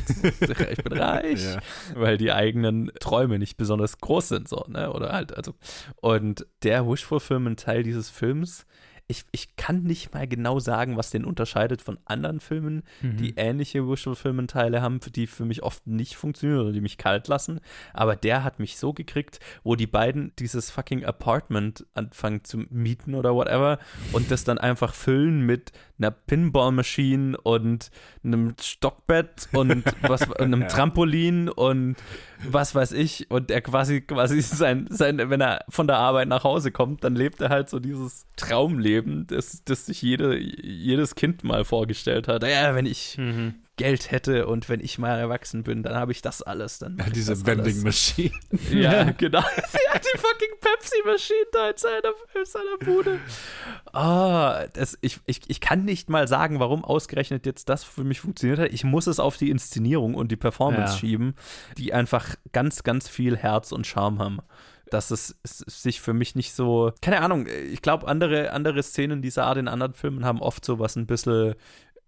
[0.09, 1.43] Ich bin reich.
[1.43, 1.59] Ja.
[1.95, 4.91] Weil die eigenen Träume nicht besonders groß sind, so, ne?
[4.91, 5.53] Oder halt, also.
[6.01, 8.65] Und der Wish-Fulfillment-Teil dieses Films
[9.11, 13.89] ich, ich kann nicht mal genau sagen, was den unterscheidet von anderen Filmen, die ähnliche
[13.89, 17.59] Visual-Filmenteile haben, die für mich oft nicht funktionieren oder die mich kalt lassen.
[17.91, 23.15] Aber der hat mich so gekriegt, wo die beiden dieses fucking Apartment anfangen zu mieten
[23.15, 23.79] oder whatever
[24.11, 27.89] und das dann einfach füllen mit einer Pinball-Maschine und
[28.23, 31.95] einem Stockbett und was, einem Trampolin und
[32.43, 33.29] was weiß ich.
[33.29, 37.15] Und er quasi, quasi sein, sein, wenn er von der Arbeit nach Hause kommt, dann
[37.15, 42.43] lebt er halt so dieses Traumleben, das, das sich jede, jedes Kind mal vorgestellt hat.
[42.43, 43.17] Ja, wenn ich
[43.79, 46.77] Geld hätte und wenn ich mal erwachsen bin, dann habe ich das alles.
[46.79, 47.81] Dann Ja, diese Vending.
[47.81, 48.31] Machine.
[48.71, 49.41] Ja, genau.
[49.71, 53.19] Sie hat die fucking Pepsi-Maschine da in seiner, in seiner Bude.
[53.93, 58.19] Ah, das, ich, ich, ich kann nicht mal sagen, warum ausgerechnet jetzt das für mich
[58.19, 58.71] funktioniert hat.
[58.71, 60.99] Ich muss es auf die Inszenierung und die Performance Ja.
[60.99, 61.35] schieben,
[61.77, 64.39] die einfach ganz, ganz viel Herz und Charme haben.
[64.91, 69.21] Dass es, es sich für mich nicht so, keine Ahnung, ich glaube, andere, andere Szenen
[69.21, 71.53] dieser Art in anderen Filmen haben oft so was ein bisschen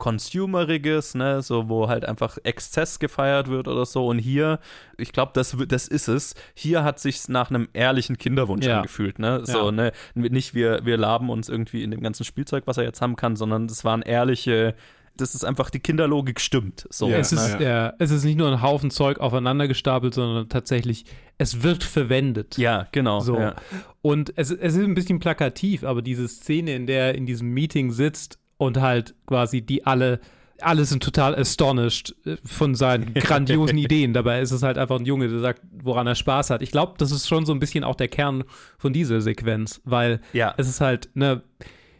[0.01, 4.07] Consumeriges, ne, so wo halt einfach Exzess gefeiert wird oder so.
[4.07, 4.59] Und hier,
[4.97, 6.33] ich glaube, das, das ist es.
[6.55, 8.77] Hier hat sich's nach einem ehrlichen Kinderwunsch Ja.
[8.77, 9.41] angefühlt, ne?
[9.45, 9.71] So, Ja.
[9.71, 13.15] ne, nicht wir, wir laben uns irgendwie in dem ganzen Spielzeug, was er jetzt haben
[13.15, 14.73] kann, sondern es waren ehrliche,
[15.17, 16.87] das ist einfach die Kinderlogik stimmt.
[16.89, 20.49] So, Ja, es, ist, ja, es ist nicht nur ein Haufen Zeug aufeinander gestapelt, sondern
[20.49, 21.05] tatsächlich,
[21.37, 22.57] es wird verwendet.
[22.57, 23.19] ja, genau.
[23.19, 23.37] So.
[23.37, 23.55] Ja.
[24.01, 27.49] Und es, es ist ein bisschen plakativ, aber diese Szene, in der er in diesem
[27.49, 30.19] Meeting sitzt und halt quasi die alle,
[30.59, 34.13] alle sind total astonished äh, von seinen grandiosen Ideen.
[34.13, 36.61] Dabei ist es halt einfach ein Junge, der sagt, woran er Spaß hat.
[36.61, 38.43] Ich glaube, das ist schon so ein bisschen auch der Kern
[38.77, 40.53] von dieser Sequenz, weil Ja.
[40.57, 41.41] es ist halt, ne,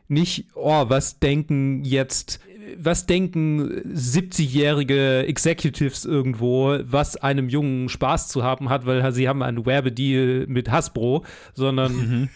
[0.08, 2.40] nicht, oh, was denken jetzt,
[2.78, 9.44] was denken 70-jährige Executives irgendwo, was einem Jungen Spaß zu haben hat, weil sie haben
[9.44, 12.30] einen Werbedeal mit Hasbro, sondern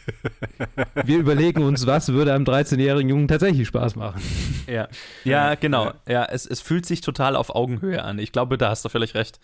[1.03, 4.21] wir überlegen uns, was würde einem 13-jährigen Jungen tatsächlich Spaß machen.
[4.67, 4.87] Ja,
[5.23, 5.91] ja genau.
[6.07, 8.19] Ja, es, es fühlt sich total auf Augenhöhe an.
[8.19, 9.39] Ich glaube, da hast du völlig recht.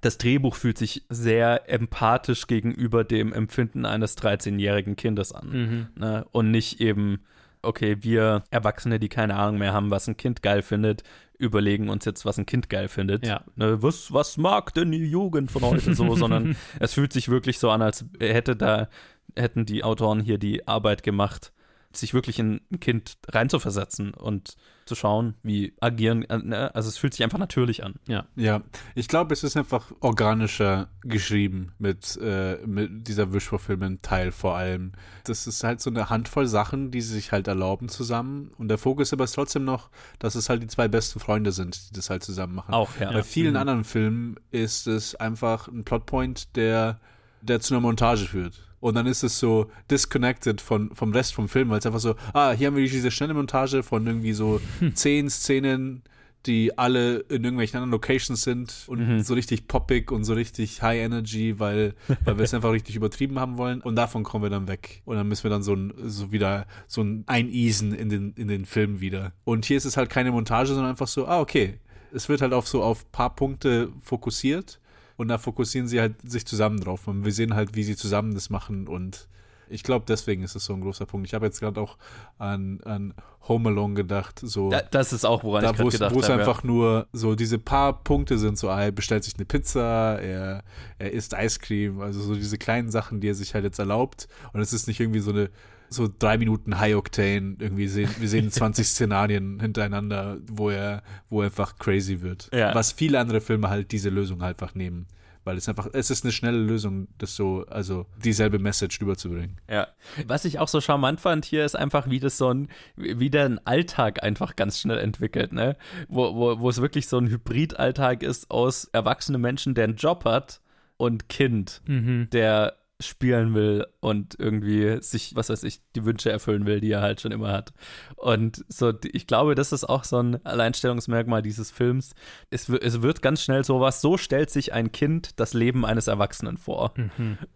[0.00, 5.88] Das Drehbuch fühlt sich sehr empathisch gegenüber dem Empfinden eines 13-jährigen Kindes an.
[5.96, 6.26] Ne?
[6.32, 7.20] Und nicht eben,
[7.62, 11.02] okay, wir Erwachsene, die keine Ahnung mehr haben, was ein Kind geil findet,
[11.38, 13.26] überlegen uns jetzt, was ein Kind geil findet.
[13.26, 13.44] Ja.
[13.56, 13.82] Ne?
[13.82, 16.14] Was, was mag denn die Jugend von heute so?
[16.16, 18.88] Sondern es fühlt sich wirklich so an, als hätte da,
[19.36, 21.52] hätten die Autoren hier die Arbeit gemacht,
[21.92, 26.22] sich wirklich in ein Kind reinzuversetzen und zu schauen, wie agieren.
[26.24, 26.74] äh, ne?
[26.74, 27.94] Also es fühlt sich einfach natürlich an.
[28.06, 28.24] Ja.
[28.36, 28.62] Ja,
[28.94, 34.92] ich glaube, es ist einfach organischer geschrieben mit, äh, mit dieser Wish-Fulfillment-Teil vor allem.
[35.24, 38.50] Das ist halt so eine Handvoll Sachen, die sie sich halt erlauben zusammen.
[38.58, 41.90] Und der Fokus aber ist trotzdem noch, dass es halt die zwei besten Freunde sind,
[41.90, 42.74] die das halt zusammen machen.
[42.74, 43.12] Auch, ja.
[43.12, 47.00] Bei vielen anderen Filmen ist es einfach ein Plotpoint, der,
[47.40, 48.71] der zu einer Montage führt.
[48.82, 52.16] Und dann ist es so disconnected von, vom Rest vom Film, weil es einfach so,
[52.32, 54.60] ah, hier haben wir diese schnelle Montage von irgendwie so
[54.94, 56.02] zehn Szenen,
[56.46, 60.98] die alle in irgendwelchen anderen Locations sind und so richtig poppig und so richtig High
[60.98, 63.82] Energy, weil, weil wir es einfach richtig übertrieben haben wollen.
[63.82, 65.02] Und davon kommen wir dann weg.
[65.04, 68.48] Und dann müssen wir dann so, ein, so wieder so ein Eineasen in den, in
[68.48, 69.32] den Film wieder.
[69.44, 71.78] Und hier ist es halt keine Montage, sondern einfach so, ah, okay.
[72.12, 74.80] Es wird halt auf so auf paar Punkte fokussiert
[75.16, 77.08] und da fokussieren sie halt sich zusammen drauf.
[77.08, 79.28] Und wir sehen halt, wie sie zusammen das machen und
[79.72, 81.26] ich glaube, deswegen ist es so ein großer Punkt.
[81.26, 81.96] Ich habe jetzt gerade auch
[82.38, 83.14] an, an
[83.48, 86.28] Home Alone gedacht, so Da, das ist auch, woran da ich gerade gedacht wo es
[86.28, 86.40] habe.
[86.40, 90.62] einfach nur so diese paar Punkte sind, so er bestellt sich eine Pizza, er,
[90.98, 94.60] er isst Eiscreme, also so diese kleinen Sachen, die er sich halt jetzt erlaubt und
[94.60, 95.50] es ist nicht irgendwie so eine
[95.92, 101.40] so drei Minuten High Octane, irgendwie sehen, wir sehen 20 Szenarien hintereinander, wo er, wo
[101.40, 102.50] er einfach crazy wird.
[102.52, 102.74] Ja.
[102.74, 105.06] Was viele andere Filme halt diese Lösung halt einfach nehmen.
[105.44, 109.60] Weil es einfach, es ist eine schnelle Lösung, das so, also dieselbe Message rüberzubringen.
[109.68, 109.88] Ja.
[110.28, 113.46] Was ich auch so charmant fand hier, ist einfach, wie das so ein, wie der
[113.46, 115.76] ein Alltag einfach ganz schnell entwickelt, ne?
[116.08, 120.24] Wo, wo, wo es wirklich so ein Hybrid-Alltag ist aus erwachsenen Menschen, der einen Job
[120.24, 120.60] hat
[120.96, 122.76] und Kind, der
[123.06, 127.20] spielen will und irgendwie sich, was weiß ich, die Wünsche erfüllen will, die er halt
[127.20, 127.72] schon immer hat.
[128.16, 132.14] Und so, ich glaube, das ist auch so ein Alleinstellungsmerkmal dieses Films.
[132.50, 136.56] Es, es wird ganz schnell sowas, so stellt sich ein Kind das Leben eines Erwachsenen
[136.56, 136.94] vor.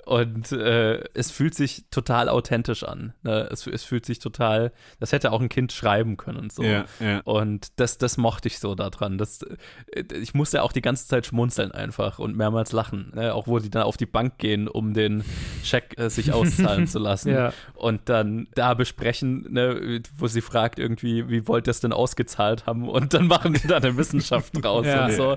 [0.05, 3.15] Und äh, es fühlt sich total authentisch an.
[3.23, 3.49] Ne?
[3.51, 6.63] Es, es fühlt sich total, das hätte auch ein Kind schreiben können und so.
[6.63, 7.21] Ja, ja.
[7.25, 9.19] Und das, das mochte ich so daran.
[9.19, 13.13] Das, äh, ich musste auch die ganze Zeit schmunzeln einfach und mehrmals lachen.
[13.15, 13.35] Ne?
[13.35, 15.25] Auch wo die dann auf die Bank gehen, um den
[15.65, 17.31] Scheck äh, sich auszahlen zu lassen.
[17.33, 17.53] Ja.
[17.75, 22.67] Und dann da besprechen, ne, wo sie fragt irgendwie, wie wollt ihr es denn ausgezahlt
[22.67, 22.89] haben?
[22.89, 25.07] Und dann machen die da eine Wissenschaft draus Ja.
[25.07, 25.37] und so.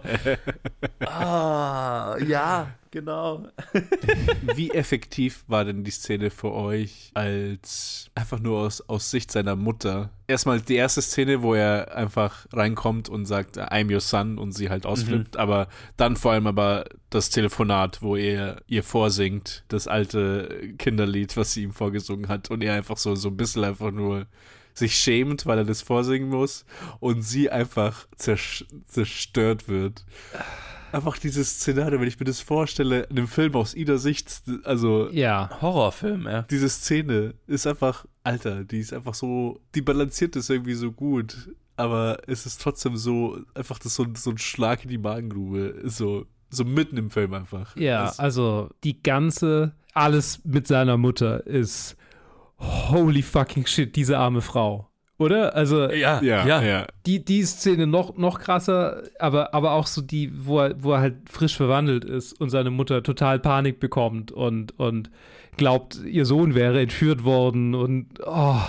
[1.05, 3.47] ah, ja, genau.
[4.56, 9.56] Wie effektiv war denn die Szene für euch als einfach nur aus, aus Sicht seiner
[9.56, 10.12] Mutter?
[10.27, 14.69] Erstmal die erste Szene, wo er einfach reinkommt und sagt, I'm your son und sie
[14.69, 15.67] halt ausflippt, aber
[15.98, 21.63] dann vor allem aber das Telefonat, wo er ihr vorsingt, das alte Kinderlied, was sie
[21.63, 24.27] ihm vorgesungen hat und er einfach so, so ein bisschen einfach nur
[24.73, 26.65] sich schämt, weil er das vorsingen muss
[27.00, 30.06] und sie einfach zerstört wird.
[30.92, 35.10] Einfach dieses Szenario, wenn ich mir das vorstelle, in einem Film aus ihrer Sicht, also
[35.12, 35.50] Ja.
[35.62, 36.42] Horrorfilm, ja.
[36.44, 41.50] diese Szene ist einfach, Alter, die ist einfach so, die balanciert das irgendwie so gut,
[41.77, 46.25] aber es ist trotzdem so, einfach das so, so ein Schlag in die Magengrube, so,
[46.50, 47.75] so mitten im Film einfach.
[47.77, 51.96] Ja, Das- also die ganze, alles mit seiner Mutter ist
[52.58, 54.88] holy fucking shit, diese arme Frau.
[55.20, 55.54] Oder?
[55.56, 56.88] Also Ja, ja, ja.
[57.06, 61.02] die, die Szene noch, noch krasser, aber, aber auch so die, wo er, wo er
[61.02, 65.12] halt frisch verwandelt ist und seine Mutter total Panik bekommt und, und
[65.58, 68.62] glaubt, ihr Sohn wäre entführt worden und oh.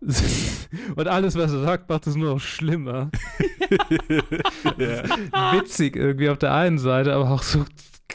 [0.96, 3.10] Und alles, was er sagt, macht es nur noch schlimmer.
[5.52, 7.64] Witzig irgendwie auf der einen Seite, aber auch so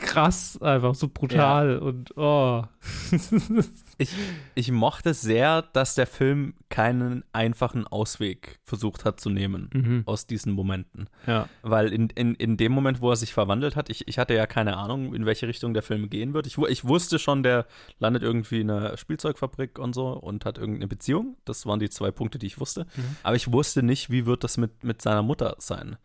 [0.01, 2.63] krass, einfach so brutal und oh.
[3.99, 4.11] Ich,
[4.53, 10.03] ich mochte sehr, dass der Film keinen einfachen Ausweg versucht hat zu nehmen Mhm.
[10.05, 11.09] aus diesen Momenten.
[11.25, 11.49] Ja.
[11.63, 14.45] Weil in, in, in dem Moment, wo er sich verwandelt hat, ich, ich hatte ja
[14.45, 16.45] keine Ahnung, in welche Richtung der Film gehen wird.
[16.45, 17.65] Ich, ich wusste schon, der
[17.97, 21.35] landet irgendwie in einer Spielzeugfabrik und so und hat irgendeine Beziehung.
[21.45, 22.85] Das waren die zwei Punkte, die ich wusste.
[23.23, 25.97] Aber ich wusste nicht, wie wird das mit, mit seiner Mutter sein.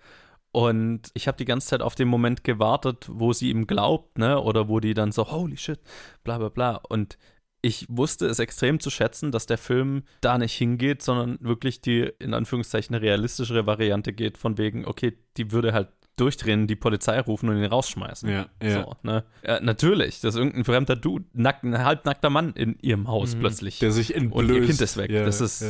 [0.52, 4.40] Und ich habe die ganze Zeit auf den Moment gewartet, wo sie ihm glaubt, ne?
[4.40, 5.80] Oder wo die dann so, holy shit,
[6.24, 6.80] bla bla bla.
[6.88, 7.16] Und
[7.62, 12.12] ich wusste es extrem zu schätzen, dass der Film da nicht hingeht, sondern wirklich die,
[12.18, 17.48] in Anführungszeichen, realistischere Variante geht, von wegen, okay, die würde halt durchdrehen, die Polizei rufen
[17.48, 18.28] und ihn rausschmeißen.
[18.28, 18.82] Ja, ja.
[18.82, 19.24] So, ne?
[19.46, 23.78] ja, natürlich, dass irgendein fremder Dude, nack, ein halbnackter Mann in ihrem Haus plötzlich.
[23.78, 24.50] Der sich entblößt.
[24.50, 25.10] und ihr Kind ist weg.
[25.10, 25.62] Ja, das ist,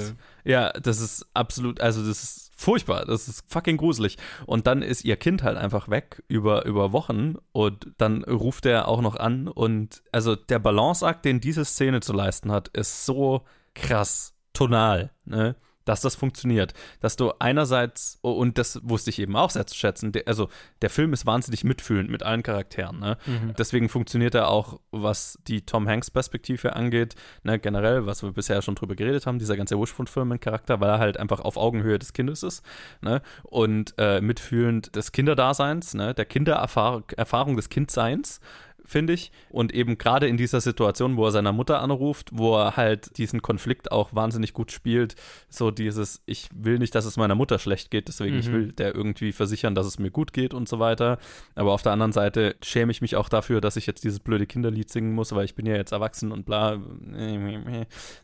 [0.45, 0.53] ja.
[0.53, 0.73] ja.
[0.73, 4.17] das ist absolut, also das ist furchtbar, das ist fucking gruselig.
[4.47, 8.89] Und dann ist ihr Kind halt einfach weg über, über Wochen und dann ruft er
[8.89, 13.45] auch noch an und also der Balanceakt, den diese Szene zu leisten hat, ist so
[13.75, 15.57] krass tonal, ne?
[15.85, 16.75] Dass das funktioniert.
[17.01, 20.49] Dass du einerseits, und das wusste ich eben auch sehr zu schätzen, der, also
[20.81, 22.99] der Film ist wahnsinnig mitfühlend mit allen Charakteren.
[22.99, 23.17] Ne?
[23.59, 27.59] Deswegen funktioniert er auch, was die Tom Hanks-Perspektive angeht, ne?
[27.59, 31.41] generell, was wir bisher schon drüber geredet haben, dieser ganze Wishbone-Charakter, weil er halt einfach
[31.41, 32.65] auf Augenhöhe des Kindes ist
[33.01, 33.23] ne?
[33.43, 36.15] und äh, mitfühlend des Kinderdaseins, ne?
[36.15, 38.41] der Kindererfahrung Erfahrung des Kindseins
[38.85, 39.33] finde ich.
[39.51, 43.43] Und eben gerade in dieser Situation, wo er seiner Mutter anruft, wo er halt diesen
[43.43, 45.15] Konflikt auch wahnsinnig gut spielt,
[45.49, 48.95] so dieses, ich will nicht, dass es meiner Mutter schlecht geht, deswegen ich will der
[48.95, 51.19] irgendwie versichern, dass es mir gut geht und so weiter.
[51.55, 54.47] Aber auf der anderen Seite schäme ich mich auch dafür, dass ich jetzt dieses blöde
[54.47, 56.81] Kinderlied singen muss, weil ich bin ja jetzt erwachsen und bla.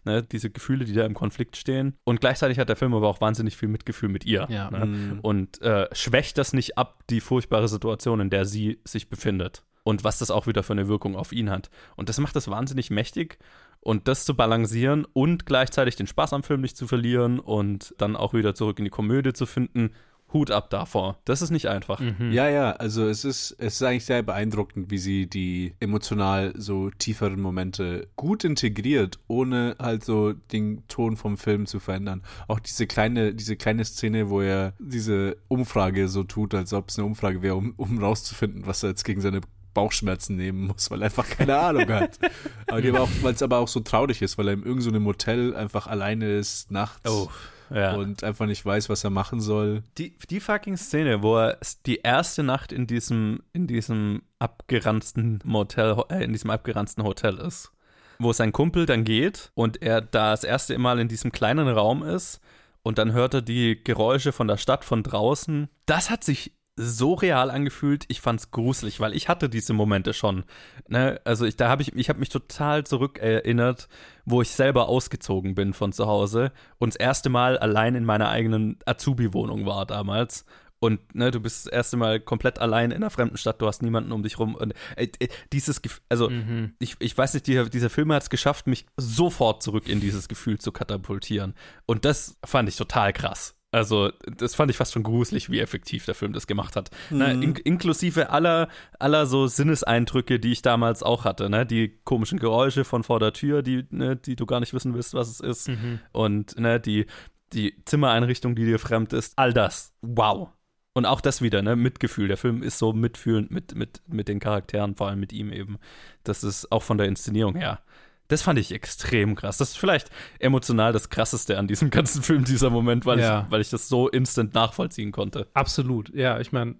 [0.05, 1.95] Ne, diese Gefühle, die da im Konflikt stehen.
[2.05, 4.47] Und gleichzeitig hat der Film aber auch wahnsinnig viel Mitgefühl mit ihr.
[4.49, 4.71] Ja.
[4.71, 5.19] Ne?
[5.23, 9.63] Und äh, schwächt das nicht ab, die furchtbare Situation, in der sie sich befindet.
[9.89, 11.71] Und was das auch wieder für eine Wirkung auf ihn hat.
[11.97, 13.39] Und das macht das wahnsinnig mächtig.
[13.81, 18.15] Und das zu balancieren und gleichzeitig den Spaß am Film nicht zu verlieren und dann
[18.15, 19.93] auch wieder zurück in die Komödie zu finden,
[20.31, 21.17] Hut ab davor.
[21.25, 22.03] Das ist nicht einfach.
[22.31, 26.91] Ja, ja, also es ist, es ist eigentlich sehr beeindruckend, wie sie die emotional so
[26.91, 32.23] tieferen Momente gut integriert, ohne halt so den Ton vom Film zu verändern.
[32.47, 36.99] Auch diese kleine, diese kleine Szene, wo er diese Umfrage so tut, als ob es
[36.99, 39.41] eine Umfrage wäre, um, um rauszufinden, was er jetzt gegen seine
[39.79, 42.19] Bauchschmerzen nehmen muss, weil er einfach keine Ahnung hat.
[42.67, 42.83] Aber
[43.23, 46.33] weil es aber auch so traurig ist, weil er in irgendeinem so Motel einfach alleine
[46.33, 47.09] ist, nachts.
[47.09, 47.31] Oh,
[47.73, 47.95] ja.
[47.95, 49.85] Und einfach nicht weiß, was er machen soll.
[49.97, 56.03] Die, die fucking Szene, wo er die erste Nacht in diesem, in diesem abgeranzten Motel,
[56.09, 57.71] äh, in diesem abgeranzten Hotel ist,
[58.19, 62.03] wo sein Kumpel dann geht und er da das erste Mal in diesem kleinen Raum
[62.03, 62.41] ist
[62.83, 65.69] und dann hört er die Geräusche von der Stadt von draußen.
[65.87, 70.45] Das hat sich so real angefühlt, ich fand's gruselig, weil ich hatte diese Momente schon.
[70.87, 71.21] Ne?
[71.25, 73.89] Also ich, da habe ich, ich habe mich total zurückerinnert,
[74.25, 78.29] wo ich selber ausgezogen bin von zu Hause und das erste Mal allein in meiner
[78.29, 80.45] eigenen Azubi-Wohnung war damals.
[80.81, 83.83] Und ne, du bist das erste Mal komplett allein in einer fremden Stadt, du hast
[83.83, 84.55] niemanden um dich rum.
[84.55, 86.31] Und äh, äh, dieses Gefühl, also
[86.79, 90.29] ich, ich weiß nicht, dieser, dieser Film hat es geschafft, mich sofort zurück in dieses
[90.29, 91.55] Gefühl zu katapultieren.
[91.87, 93.58] Und das fand ich total krass.
[93.71, 96.91] Also, das fand ich fast schon gruselig, wie effektiv der Film das gemacht hat.
[97.11, 101.51] Ne, in, inklusive aller, aller so Sinneseindrücke, die ich damals auch hatte.
[101.51, 101.67] Ne?
[101.67, 105.13] Die komischen Geräusche von vor der Tür, die, ne, die du gar nicht wissen willst,
[105.13, 105.71] was es ist.
[106.13, 107.07] Und ne, die,
[107.53, 109.35] die Zimmereinrichtung, die dir fremd ist.
[109.37, 109.93] All das.
[110.01, 110.49] Wow.
[110.95, 112.29] Und auch das wieder, ne, Mitgefühl.
[112.29, 115.79] Der Film ist so mitfühlend mit, mit, mit den Charakteren, vor allem mit ihm eben.
[116.25, 117.81] Das ist auch von der Inszenierung her.
[118.29, 119.57] Das fand ich extrem krass.
[119.57, 123.45] Das ist vielleicht emotional das Krasseste an diesem ganzen Film, dieser Moment, weil, Ja.
[123.47, 125.49] ich, weil ich das so instant nachvollziehen konnte.
[125.55, 126.39] Absolut, ja.
[126.39, 126.77] Ich meine,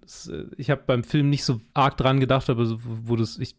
[0.57, 3.57] ich habe beim Film nicht so arg dran gedacht, aber so, wo das ich,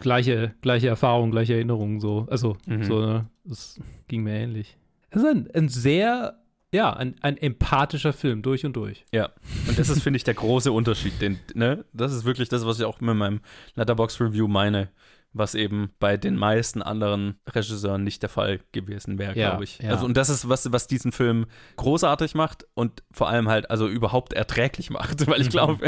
[0.00, 2.26] gleiche, gleiche Erfahrung, gleiche Erinnerungen so.
[2.30, 2.84] Also, Mhm.
[2.84, 4.76] so, ne, das ging mir ähnlich.
[5.10, 6.38] Es ist ein, ein sehr,
[6.72, 9.04] ja, ein, ein empathischer Film, durch und durch.
[9.12, 9.30] Ja,
[9.68, 11.20] und das ist, finde ich, der große Unterschied.
[11.20, 11.84] Den, ne?
[11.92, 13.40] Das ist wirklich das, was ich auch mit meinem
[13.74, 14.88] Letterbox-Review meine,
[15.34, 19.78] was eben bei den meisten anderen Regisseuren nicht der Fall gewesen wäre, Ja, glaube ich.
[19.78, 19.90] ja.
[19.90, 23.88] Also, und das ist, was, was diesen Film großartig macht und vor allem halt also
[23.88, 25.50] überhaupt erträglich macht, weil ich Mhm.
[25.50, 25.86] glaube,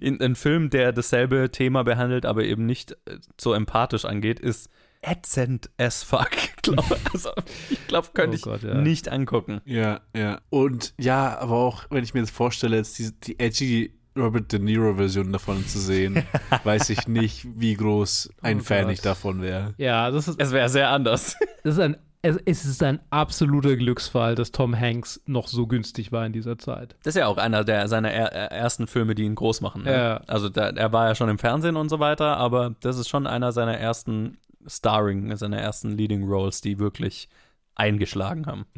[0.00, 4.68] in ein Film, der dasselbe Thema behandelt, aber eben nicht äh, so empathisch angeht, ist
[5.02, 6.30] ätzend as fuck.
[6.62, 7.30] Glaub, also,
[7.70, 8.74] ich glaube, könnte Oh ich Gott, ja.
[8.74, 9.60] nicht angucken.
[9.64, 10.40] Ja, ja.
[10.50, 14.58] Und ja, aber auch, wenn ich mir jetzt vorstelle, jetzt die, die edgy Robert De
[14.58, 16.22] Niro-Version davon zu sehen,
[16.64, 18.92] weiß ich nicht, wie groß ein Oh Fan Gott.
[18.94, 19.74] ich davon wäre.
[19.78, 21.36] Ja, das ist, Es wäre sehr anders.
[21.64, 26.10] das ist ein, es, es ist ein absoluter Glücksfall, dass Tom Hanks noch so günstig
[26.12, 26.96] war in dieser Zeit.
[27.04, 29.84] Das ist ja auch einer der seiner er, er- ersten Filme, die ihn groß machen.
[29.84, 29.92] Ne?
[29.92, 30.16] Ja.
[30.26, 33.26] Also da, er war ja schon im Fernsehen und so weiter, aber das ist schon
[33.26, 37.28] einer seiner ersten Starring, seiner ersten Leading Roles, die wirklich
[37.76, 38.64] eingeschlagen haben.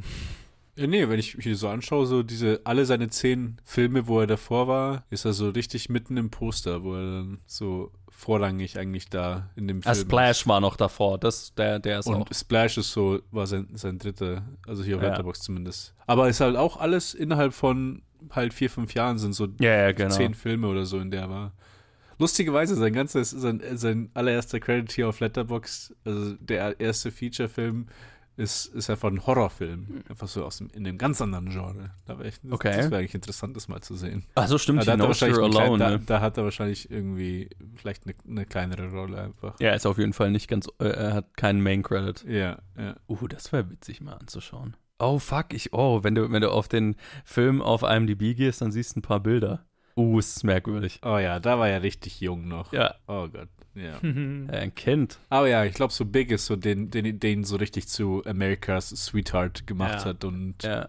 [0.78, 4.26] Ja, nee, wenn ich mich so anschaue, so diese, alle seine zehn Filme, wo er
[4.26, 9.08] davor war, ist er so richtig mitten im Poster, wo er dann so vorrangig eigentlich
[9.10, 12.26] da in dem Film Ah, Splash war noch davor, das, der, der ist Und auch.
[12.32, 15.10] Splash ist so, war sein, sein dritter, also hier auf Ja.
[15.10, 15.94] Letterboxd zumindest.
[16.06, 19.92] Aber ist halt auch alles innerhalb von halt vier, fünf Jahren sind so Ja, ja,
[19.92, 20.14] genau.
[20.14, 21.52] zehn Filme oder so, in der er war.
[22.20, 27.86] Lustigerweise, sein ganzes, sein, sein allererster Credit hier auf Letterboxd, also der erste Feature-Film,
[28.38, 30.04] ist, ist einfach ein Horrorfilm.
[30.08, 31.90] Einfach so aus dem, in einem ganz anderen Genre.
[32.06, 32.76] Da wär ich, das Okay.
[32.76, 34.24] das wäre eigentlich interessant, das mal zu sehen.
[34.36, 35.84] Ach so, stimmt, da, er No wahrscheinlich Fear einen kleinen- Alone.
[35.84, 36.02] da, ne?
[36.06, 39.58] da hat er wahrscheinlich irgendwie vielleicht eine, eine kleinere Rolle einfach.
[39.60, 42.24] Ja, ist auf jeden Fall nicht ganz, äh, er hat keinen Main Credit.
[42.28, 42.96] Ja, ja.
[43.08, 44.76] Uh, das wäre witzig mal anzuschauen.
[45.00, 48.72] Oh, fuck, ich, oh, wenn du, wenn du auf den Film auf IMDb gehst, dann
[48.72, 49.64] siehst du ein paar Bilder.
[49.96, 51.00] Uh, es ist merkwürdig.
[51.04, 52.72] Oh ja, da war er richtig jung noch.
[52.72, 53.98] Ja, Oh Gott, ja.
[54.02, 55.18] ein Kind.
[55.28, 58.88] Aber ja, ich glaube, so Big ist so den, den, den so richtig zu Americas
[58.90, 60.04] Sweetheart gemacht Ja.
[60.06, 60.86] hat und Ja.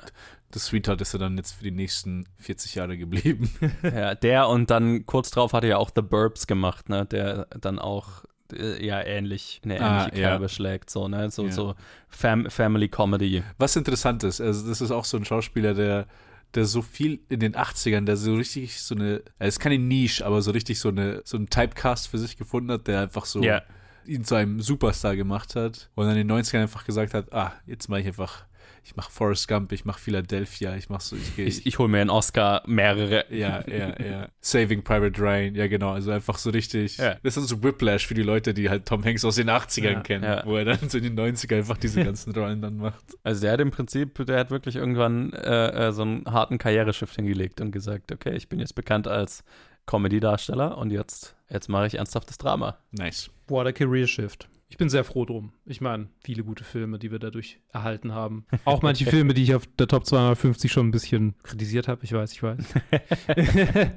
[0.51, 3.49] das Sweetheart ist er dann jetzt für die nächsten 40 Jahre geblieben.
[3.83, 7.79] Ja, der und dann kurz drauf hatte ja auch The Burbs gemacht, ne, der dann
[7.79, 10.29] auch äh, ja ähnlich eine Ah, ähnliche ja.
[10.29, 11.51] Kerbe schlägt, so, ne, so, Ja.
[11.51, 11.75] so
[12.07, 13.43] Fam Family Comedy.
[13.59, 16.07] Was interessant ist, also das ist auch so ein Schauspieler, der,
[16.55, 20.25] der so viel in den 80ern, der so richtig so eine, es ist keine Nische,
[20.25, 23.43] aber so richtig so eine, so einen Typecast für sich gefunden hat, der einfach so
[23.43, 23.61] Ja.
[24.05, 27.53] ihn zu einem Superstar gemacht hat und dann in den 90ern einfach gesagt hat, ah,
[27.67, 28.45] jetzt mache ich einfach,
[28.89, 31.87] ich mache Forrest Gump, ich mache Philadelphia, ich mache so, ich gehe, Ich, ich hole
[31.87, 33.25] mir einen Oscar, mehrere.
[33.29, 34.29] Ja, ja, ja.
[34.41, 36.97] Saving Private Ryan, ja genau, also einfach so richtig.
[36.97, 37.17] Ja.
[37.21, 39.99] Das ist so Whiplash für die Leute, die halt Tom Hanks aus den 80ern Ja,
[39.99, 40.43] kennen, ja.
[40.43, 43.03] wo er dann so in den 90ern einfach diese ganzen Rollen dann macht.
[43.21, 47.15] Also der hat im Prinzip, der hat wirklich irgendwann äh, äh, so einen harten Karriereshift
[47.15, 49.43] hingelegt und gesagt, okay, ich bin jetzt bekannt als
[49.89, 52.77] Comedy-Darsteller und jetzt, jetzt mache ich ernsthaftes Drama.
[52.91, 53.31] Nice.
[53.47, 54.47] What a Career Shift.
[54.71, 55.51] Ich bin sehr froh drum.
[55.65, 58.45] Ich meine, viele gute Filme, die wir dadurch erhalten haben.
[58.65, 62.03] Auch manche Filme, die ich auf der Top 250 schon ein bisschen kritisiert habe.
[62.03, 62.57] Ich weiß, ich weiß.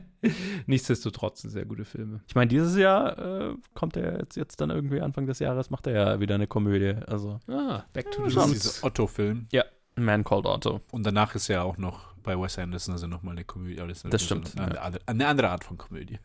[0.67, 2.21] Nichtsdestotrotz sind sehr gute Filme.
[2.27, 3.19] Ich meine, dieses Jahr
[3.51, 6.47] äh, kommt er jetzt, jetzt dann irgendwie Anfang des Jahres, macht er ja wieder eine
[6.47, 6.95] Komödie.
[7.07, 8.63] Also Ah, Back to Das the ist Roots.
[8.75, 9.49] dieser Otto-Film.
[9.97, 10.81] Man Called Otto.
[10.91, 13.81] Und danach ist ja auch noch bei Wes Anderson also nochmal eine Komödie.
[13.81, 14.81] aber ist Das natürlich stimmt, Eine, ja.
[14.83, 16.19] andere, eine andere Art von Komödie.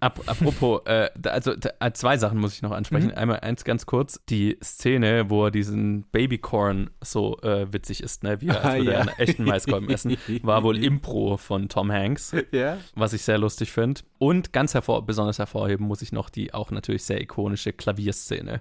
[0.00, 3.08] Ap apropos, äh, da- also da, äh, zwei Sachen muss ich noch ansprechen.
[3.08, 3.14] Mhm.
[3.18, 8.40] Einmal eins ganz kurz, die Szene, wo er diesen Babycorn so äh, witzig ist, ne,
[8.40, 8.98] wie er als Ah, würde ja.
[9.00, 12.76] einen echten Maiskolben essen, war wohl Impro von Tom Hanks, Ja.
[12.94, 14.02] was ich sehr lustig finde.
[14.18, 18.60] Und ganz hervor besonders hervorheben muss ich noch die auch natürlich sehr ikonische Klavierszene,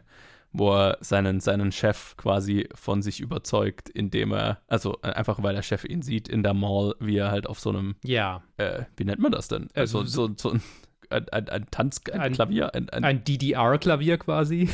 [0.58, 5.54] wo er seinen, seinen Chef quasi von sich überzeugt, indem er, also äh, einfach weil
[5.56, 8.84] der Chef ihn sieht in der Mall, wie er halt auf so einem Ja, äh,
[8.96, 9.70] wie nennt man das denn?
[9.74, 10.62] Also Also, so, so ein,
[11.10, 14.70] ein, ein, ein Tanz, ein, Ein- Klavier, ein, ein, DDR-Klavier quasi.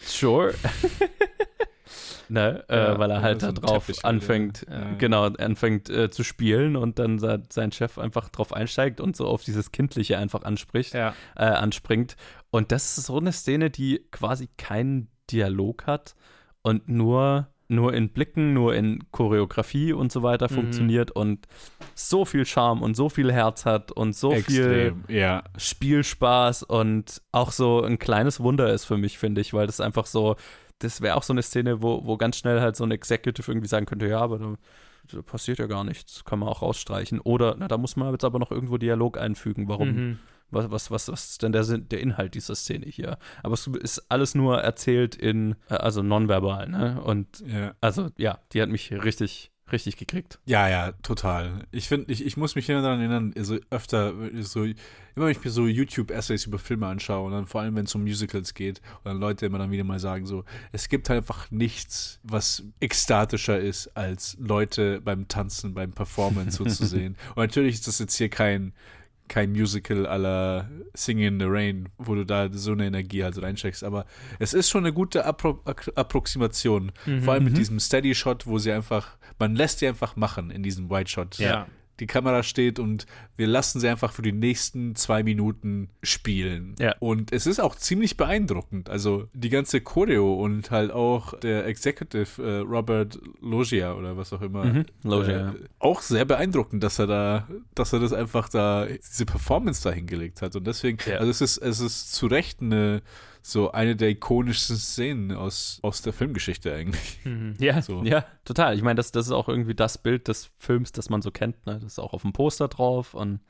[0.00, 0.54] Sure.
[2.28, 4.80] ne, Ja, äh, weil er halt so da ein drauf Teppich, anfängt, ja.
[4.80, 4.94] Ja.
[4.98, 9.44] genau, anfängt äh, zu spielen und dann sein Chef einfach drauf einsteigt und so auf
[9.44, 11.14] dieses Kindliche einfach anspricht, Ja.
[11.36, 12.16] äh, anspringt.
[12.50, 16.14] Und das ist so eine Szene, die quasi keinen Dialog hat
[16.62, 20.54] und nur nur in Blicken, nur in Choreografie und so weiter Mhm.
[20.54, 21.46] funktioniert und
[21.94, 25.42] so viel Charme und so viel Herz hat und so viel Extrem, ja.
[25.58, 30.06] Spielspaß und auch so ein kleines Wunder ist für mich, finde ich, weil das einfach
[30.06, 30.36] so,
[30.78, 33.68] das wäre auch so eine Szene, wo, wo ganz schnell halt so ein Executive irgendwie
[33.68, 37.20] sagen könnte, ja, aber da passiert ja gar nichts, kann man auch rausstreichen.
[37.20, 40.18] Oder, na, da muss man jetzt aber noch irgendwo Dialog einfügen, warum, Mhm.
[40.50, 43.18] Was, was, was, was ist denn der, der Inhalt dieser Szene hier?
[43.42, 47.00] Aber es ist alles nur erzählt in, äh, also nonverbal, ne?
[47.02, 47.74] Und Ja.
[47.80, 50.38] also, ja, die hat mich richtig, richtig gekriegt.
[50.46, 51.66] Ja, ja, total.
[51.70, 54.74] Ich finde, ich, ich muss mich immer daran erinnern, also öfter, so, immer
[55.26, 58.02] wenn ich mir so YouTube-Essays über Filme anschaue und dann vor allem, wenn es um
[58.02, 61.50] Musicals geht und dann Leute immer dann wieder mal sagen so, es gibt halt einfach
[61.50, 67.16] nichts, was ekstatischer ist, als Leute beim Tanzen, beim Performance so zu sehen.
[67.30, 68.72] Und natürlich ist das jetzt hier kein,
[69.28, 73.40] kein Musical à la Singing in the Rain, wo du da so eine Energie halt
[73.40, 74.06] reinsteckst, aber
[74.38, 75.62] es ist schon eine gute Appro
[75.94, 76.92] Approximation.
[77.20, 80.62] Vor allem mit diesem Steady Shot, wo sie einfach, man lässt sie einfach machen in
[80.62, 81.38] diesem White Shot.
[81.38, 81.66] Ja.
[82.00, 86.74] Die Kamera steht und wir lassen sie einfach für die nächsten zwei Minuten spielen.
[86.78, 86.94] Ja.
[87.00, 88.88] Und es ist auch ziemlich beeindruckend.
[88.90, 94.42] Also die ganze Choreo und halt auch der Executive äh, Robert Loggia oder was auch
[94.42, 94.64] immer.
[94.64, 95.54] Mhm, Loggia, ja.
[95.78, 100.42] Auch sehr beeindruckend, dass er da, dass er das einfach da, diese Performance da hingelegt
[100.42, 100.54] hat.
[100.56, 101.16] Und deswegen, Ja.
[101.18, 103.02] also es ist, es ist zu Recht eine,
[103.50, 107.18] so eine der ikonischsten Szenen aus, aus der Filmgeschichte eigentlich.
[107.58, 108.02] Ja, So.
[108.04, 108.76] ja, total.
[108.76, 111.66] Ich meine, das, das ist auch irgendwie das Bild des Films, das man so kennt.
[111.66, 111.74] Ne?
[111.74, 113.40] Das ist auch auf dem Poster drauf und,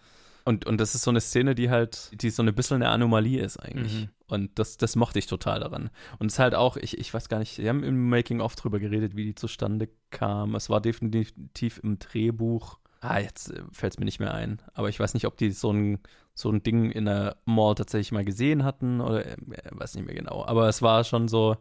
[0.44, 3.42] und, und das ist so eine Szene, die halt, die so ein bisschen eine Anomalie
[3.42, 4.08] ist eigentlich.
[4.28, 5.90] Und das, das mochte ich total daran.
[6.18, 8.78] Und es ist halt auch, ich, ich weiß gar nicht, wir haben im Making-of drüber
[8.78, 10.54] geredet, wie die zustande kam.
[10.54, 12.78] Es war definitiv im Drehbuch.
[13.00, 14.60] Ah, jetzt fällt es mir nicht mehr ein.
[14.74, 15.98] Aber ich weiß nicht, ob die so ein,
[16.38, 19.36] so ein Ding in der Mall tatsächlich mal gesehen hatten oder äh,
[19.72, 20.44] weiß nicht mehr genau.
[20.46, 21.56] Aber es war schon so,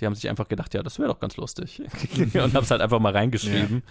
[0.00, 1.80] die haben sich einfach gedacht, ja, das wäre doch ganz lustig.
[2.34, 3.84] und haben es halt einfach mal reingeschrieben.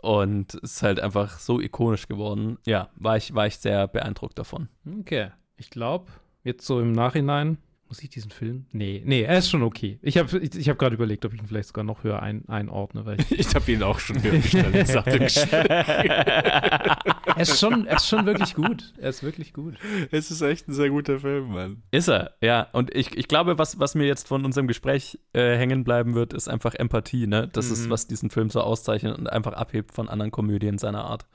[0.00, 2.56] Und es ist halt einfach so ikonisch geworden.
[2.64, 4.70] Ja, war ich, war ich sehr beeindruckt davon.
[5.00, 5.30] Okay.
[5.58, 6.10] Ich glaube,
[6.42, 7.58] jetzt so im Nachhinein,
[7.88, 8.66] muss ich diesen Film?
[8.72, 9.98] Nee, nee, er ist schon okay.
[10.02, 12.48] Ich habe ich, ich hab gerade überlegt, ob ich ihn vielleicht sogar noch höher ein,
[12.48, 15.50] einordne, weil ich, Ich habe ihn auch schon höher gestellt nach dem Gespräch.
[15.60, 18.92] er, ist schon, er ist schon wirklich gut.
[18.98, 19.76] Er ist wirklich gut.
[20.10, 21.82] Es ist echt ein sehr guter Film, Mann.
[21.90, 22.68] Ist er, ja.
[22.72, 26.32] Und ich, ich glaube, was, was mir jetzt von unserem Gespräch äh, hängen bleiben wird,
[26.32, 27.26] ist einfach Empathie.
[27.26, 27.48] Ne?
[27.52, 31.26] Das ist, was diesen Film so auszeichnet und einfach abhebt von anderen Komödien seiner Art.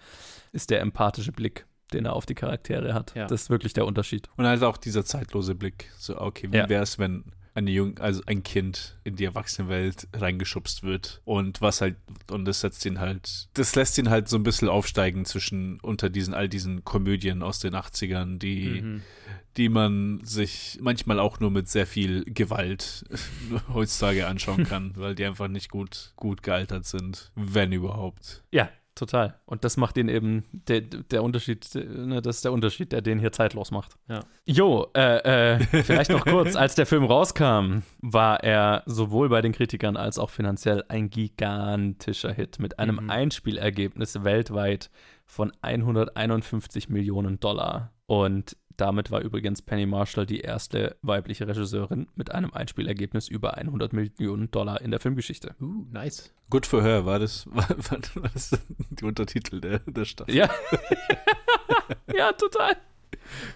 [0.53, 3.13] Ist der empathische Blick, den er auf die Charaktere hat.
[3.15, 3.27] Ja.
[3.27, 4.29] Das ist wirklich der Unterschied.
[4.37, 5.89] Und halt auch dieser zeitlose Blick.
[5.97, 6.69] So, okay, wie Ja.
[6.69, 7.23] wäre es, wenn
[7.53, 11.97] eine Jung, also ein Kind in die Erwachsenenwelt reingeschubst wird und was halt,
[12.29, 16.09] und das setzt ihn halt, das lässt ihn halt so ein bisschen aufsteigen zwischen unter
[16.09, 19.01] diesen, all diesen Komödien aus den 80ern, die,
[19.57, 23.03] die man sich manchmal auch nur mit sehr viel Gewalt
[23.73, 28.43] heutzutage anschauen kann, weil die einfach nicht gut, gut gealtert sind, wenn überhaupt.
[28.51, 28.69] Ja,
[29.01, 29.39] total.
[29.45, 33.19] Und das macht ihn eben, der, der Unterschied, ne, das ist der Unterschied, der den
[33.19, 33.97] hier zeitlos macht.
[34.07, 34.19] Ja.
[34.45, 39.53] Jo, äh, äh, vielleicht noch kurz, als der Film rauskam, war er sowohl bei den
[39.53, 44.91] Kritikern als auch finanziell ein gigantischer Hit mit einem Einspielergebnis weltweit
[45.25, 47.91] von 151 Millionen Dollar.
[48.05, 53.93] Und damit war übrigens Penny Marshall die erste weibliche Regisseurin mit einem Einspielergebnis über 100
[53.93, 55.55] Millionen Dollar in der Filmgeschichte.
[55.61, 56.33] Uh, nice.
[56.49, 58.59] Good for her, war das, war, war das
[58.89, 60.33] die Untertitel der, der Staffel?
[60.33, 60.49] Ja.
[62.17, 62.75] ja, total.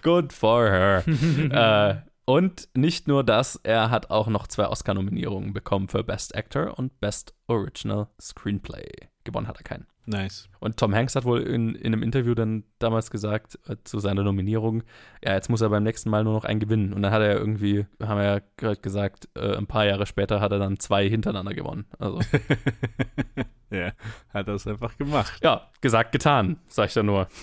[0.02, 1.04] Good for her.
[1.06, 6.78] äh, und nicht nur das, er hat auch noch zwei Oscar-Nominierungen bekommen für Best Actor
[6.78, 8.88] und Best Original Screenplay.
[9.24, 9.86] Gewonnen hat er keinen.
[10.06, 10.48] Nice.
[10.60, 14.22] Und Tom Hanks hat wohl in, in einem Interview dann damals gesagt, äh, zu seiner
[14.22, 14.82] Nominierung,
[15.24, 16.92] ja, jetzt muss er beim nächsten Mal nur noch einen gewinnen.
[16.92, 20.40] Und dann hat er irgendwie, haben wir ja gerade gesagt, äh, ein paar Jahre später
[20.40, 21.86] hat er dann zwei hintereinander gewonnen.
[21.98, 22.20] Also,
[23.70, 23.92] Ja,
[24.32, 25.32] hat das einfach gemacht.
[25.42, 27.28] ja, gesagt, getan, sag ich da nur.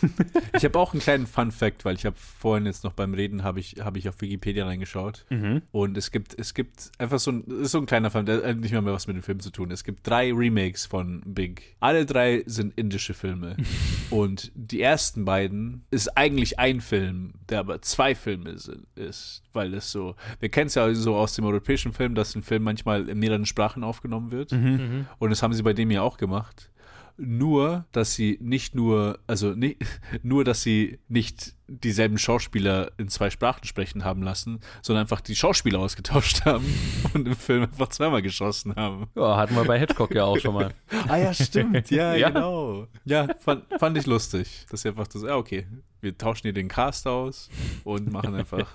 [0.55, 3.43] Ich habe auch einen kleinen Fun Fact, weil ich habe vorhin jetzt noch beim Reden
[3.43, 5.25] habe ich habe ich auf Wikipedia reingeschaut
[5.71, 8.57] und es gibt es gibt einfach so ein ist so ein kleiner Fun, der hat
[8.57, 9.71] nicht mal mehr was mit dem Film zu tun.
[9.71, 11.75] Es gibt drei Remakes von Big.
[11.79, 13.57] Alle drei sind indische Filme
[14.09, 19.73] und die ersten beiden ist eigentlich ein Film, der aber zwei Filme sind, ist, weil
[19.73, 23.09] es so wir kennen es ja so aus dem europäischen Film, dass ein Film manchmal
[23.09, 26.69] in mehreren Sprachen aufgenommen wird und das haben sie bei dem ja auch gemacht
[27.17, 29.77] nur, dass sie nicht nur, also nicht,
[30.23, 35.35] nur, dass sie nicht dieselben Schauspieler in zwei Sprachen sprechen haben lassen, sondern einfach die
[35.35, 36.65] Schauspieler ausgetauscht haben
[37.13, 39.07] und im Film einfach zweimal geschossen haben.
[39.15, 40.73] Ja, hatten wir bei Hitchcock ja auch schon mal.
[41.07, 42.29] Ah ja, stimmt, ja, Ja.
[42.29, 42.87] genau.
[43.03, 45.67] Ja, fand, fand ich lustig, dass sie einfach das, ja, okay,
[46.01, 47.49] wir tauschen hier den Cast aus
[47.83, 48.67] und machen einfach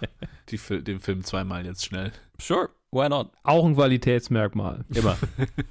[0.48, 2.12] die, den Film zweimal jetzt schnell.
[2.40, 3.30] Sure, why not?
[3.42, 4.84] Auch ein Qualitätsmerkmal.
[4.94, 5.16] Immer.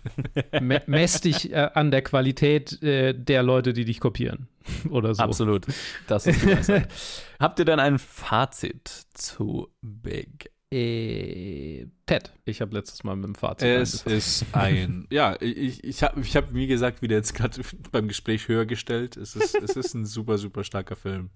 [0.62, 4.48] Me mess dich äh, an der Qualität äh, der Leute, die dich kopieren.
[4.90, 5.24] Oder so.
[5.24, 5.66] Absolut.
[6.08, 6.90] Das ist die Weisheit.
[7.40, 10.52] Habt ihr denn ein Fazit zu Big?
[10.70, 14.18] Äh, Ted, ich habe letztes Mal mit dem Fazit Es angefangen.
[14.18, 17.62] ist ein, ja, ich, ich habe, ich hab, wie gesagt, wieder jetzt gerade
[17.94, 19.16] beim Gespräch höher gestellt.
[19.16, 21.30] Es ist, es ist ein super, super starker Film.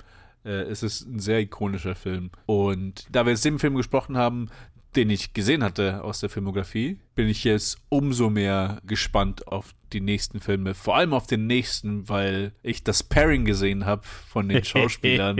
[0.43, 2.31] Äh, es ist ein sehr ikonischer Film.
[2.45, 4.49] Und da wir jetzt den Film gesprochen haben,
[4.95, 10.01] den ich gesehen hatte aus der Filmografie, bin ich jetzt umso mehr gespannt auf die
[10.01, 10.73] nächsten Filme.
[10.73, 15.37] Vor allem auf den nächsten, weil ich das Pairing gesehen habe von den Schauspielern.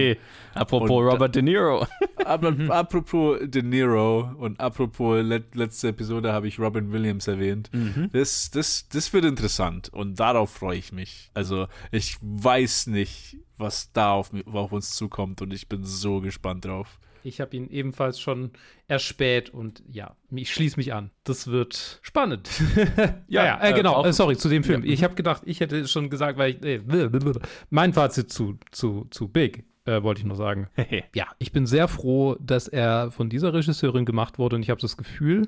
[0.54, 1.88] Apropos Und- Robert De Niro.
[2.18, 7.70] Apro- Apropos De Niro und apropos let letzte Episode habe ich Robin Williams erwähnt.
[8.14, 11.32] Das, das, das wird interessant und darauf freue ich mich.
[11.34, 16.66] Also ich weiß nicht, was da auf, auf uns zukommt und ich bin so gespannt
[16.66, 17.00] drauf.
[17.24, 18.52] Ich habe ihn ebenfalls schon
[18.88, 21.12] erspäht und ja, ich schließe mich an.
[21.24, 22.50] Das wird spannend.
[23.28, 24.04] ja, ja, äh, äh, genau.
[24.06, 24.84] Äh, sorry, zu dem Film.
[24.86, 26.82] Ich habe gedacht, ich hätte schon gesagt, weil ich, äh,
[27.70, 30.68] mein Fazit zu, zu, zu Big, äh, wollte ich noch sagen.
[31.16, 34.82] ja, ich bin sehr froh, dass er von dieser Regisseurin gemacht wurde und ich habe
[34.82, 35.48] das Gefühl,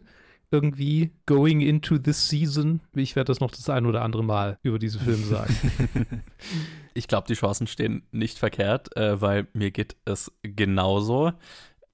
[0.51, 4.77] irgendwie going into this season, ich werde das noch das ein oder andere Mal über
[4.77, 5.55] diese Filme sagen.
[6.93, 11.33] Ich glaube, die Chancen stehen nicht verkehrt, äh, weil mir geht es genauso.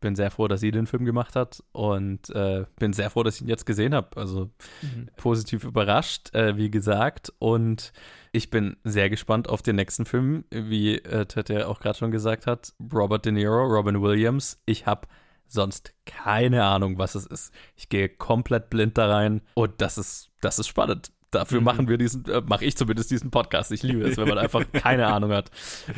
[0.01, 3.35] Bin sehr froh, dass sie den Film gemacht hat und äh, bin sehr froh, dass
[3.35, 4.15] ich ihn jetzt gesehen habe.
[4.15, 4.49] Also
[5.17, 7.33] positiv überrascht, äh, wie gesagt.
[7.39, 7.91] Und
[8.31, 12.11] ich bin sehr gespannt auf den nächsten Film, wie äh, Ted ja auch gerade schon
[12.11, 12.73] gesagt hat.
[12.93, 14.61] Robert De Niro, Robin Williams.
[14.65, 15.07] Ich habe
[15.47, 17.53] sonst keine Ahnung, was es ist.
[17.75, 21.11] Ich gehe komplett blind da rein und das ist, das ist spannend.
[21.31, 23.71] Dafür machen wir diesen, äh, mache ich zumindest diesen Podcast.
[23.71, 25.51] Ich liebe es, wenn man einfach keine Ahnung hat,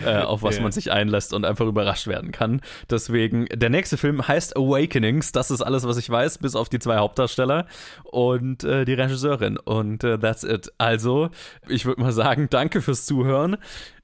[0.05, 0.63] äh, auf was Ja.
[0.63, 2.61] man sich einlässt und einfach überrascht werden kann.
[2.89, 5.32] Deswegen, der nächste Film heißt Awakenings.
[5.32, 7.65] Das ist alles, was ich weiß, bis auf die zwei Hauptdarsteller
[8.03, 9.57] und äh, die Regisseurin.
[9.57, 10.71] Und äh, that's it.
[10.77, 11.29] Also,
[11.67, 13.57] ich würde mal sagen, danke fürs Zuhören.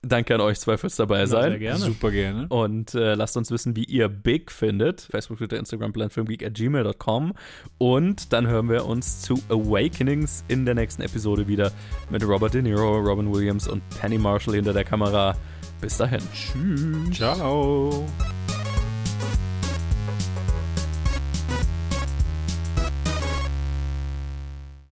[0.08, 1.52] Danke an euch zwei fürs dabei sein.
[1.52, 1.80] sehr gerne.
[1.80, 2.48] Super gerne.
[2.50, 5.02] Und äh, lasst uns wissen, wie ihr Big findet.
[5.02, 7.34] Facebook, Twitter, Instagram, planfilmgeek at gmail.com.
[7.78, 11.72] Und dann hören wir uns zu Awakenings in der nächsten Episode wieder
[12.10, 15.36] mit Robert De Niro, Robin Williams und Penny Marshall hinter der Kamera.
[15.82, 16.22] Bis dahin.
[16.34, 17.18] Tschüss.
[17.18, 18.06] Ciao.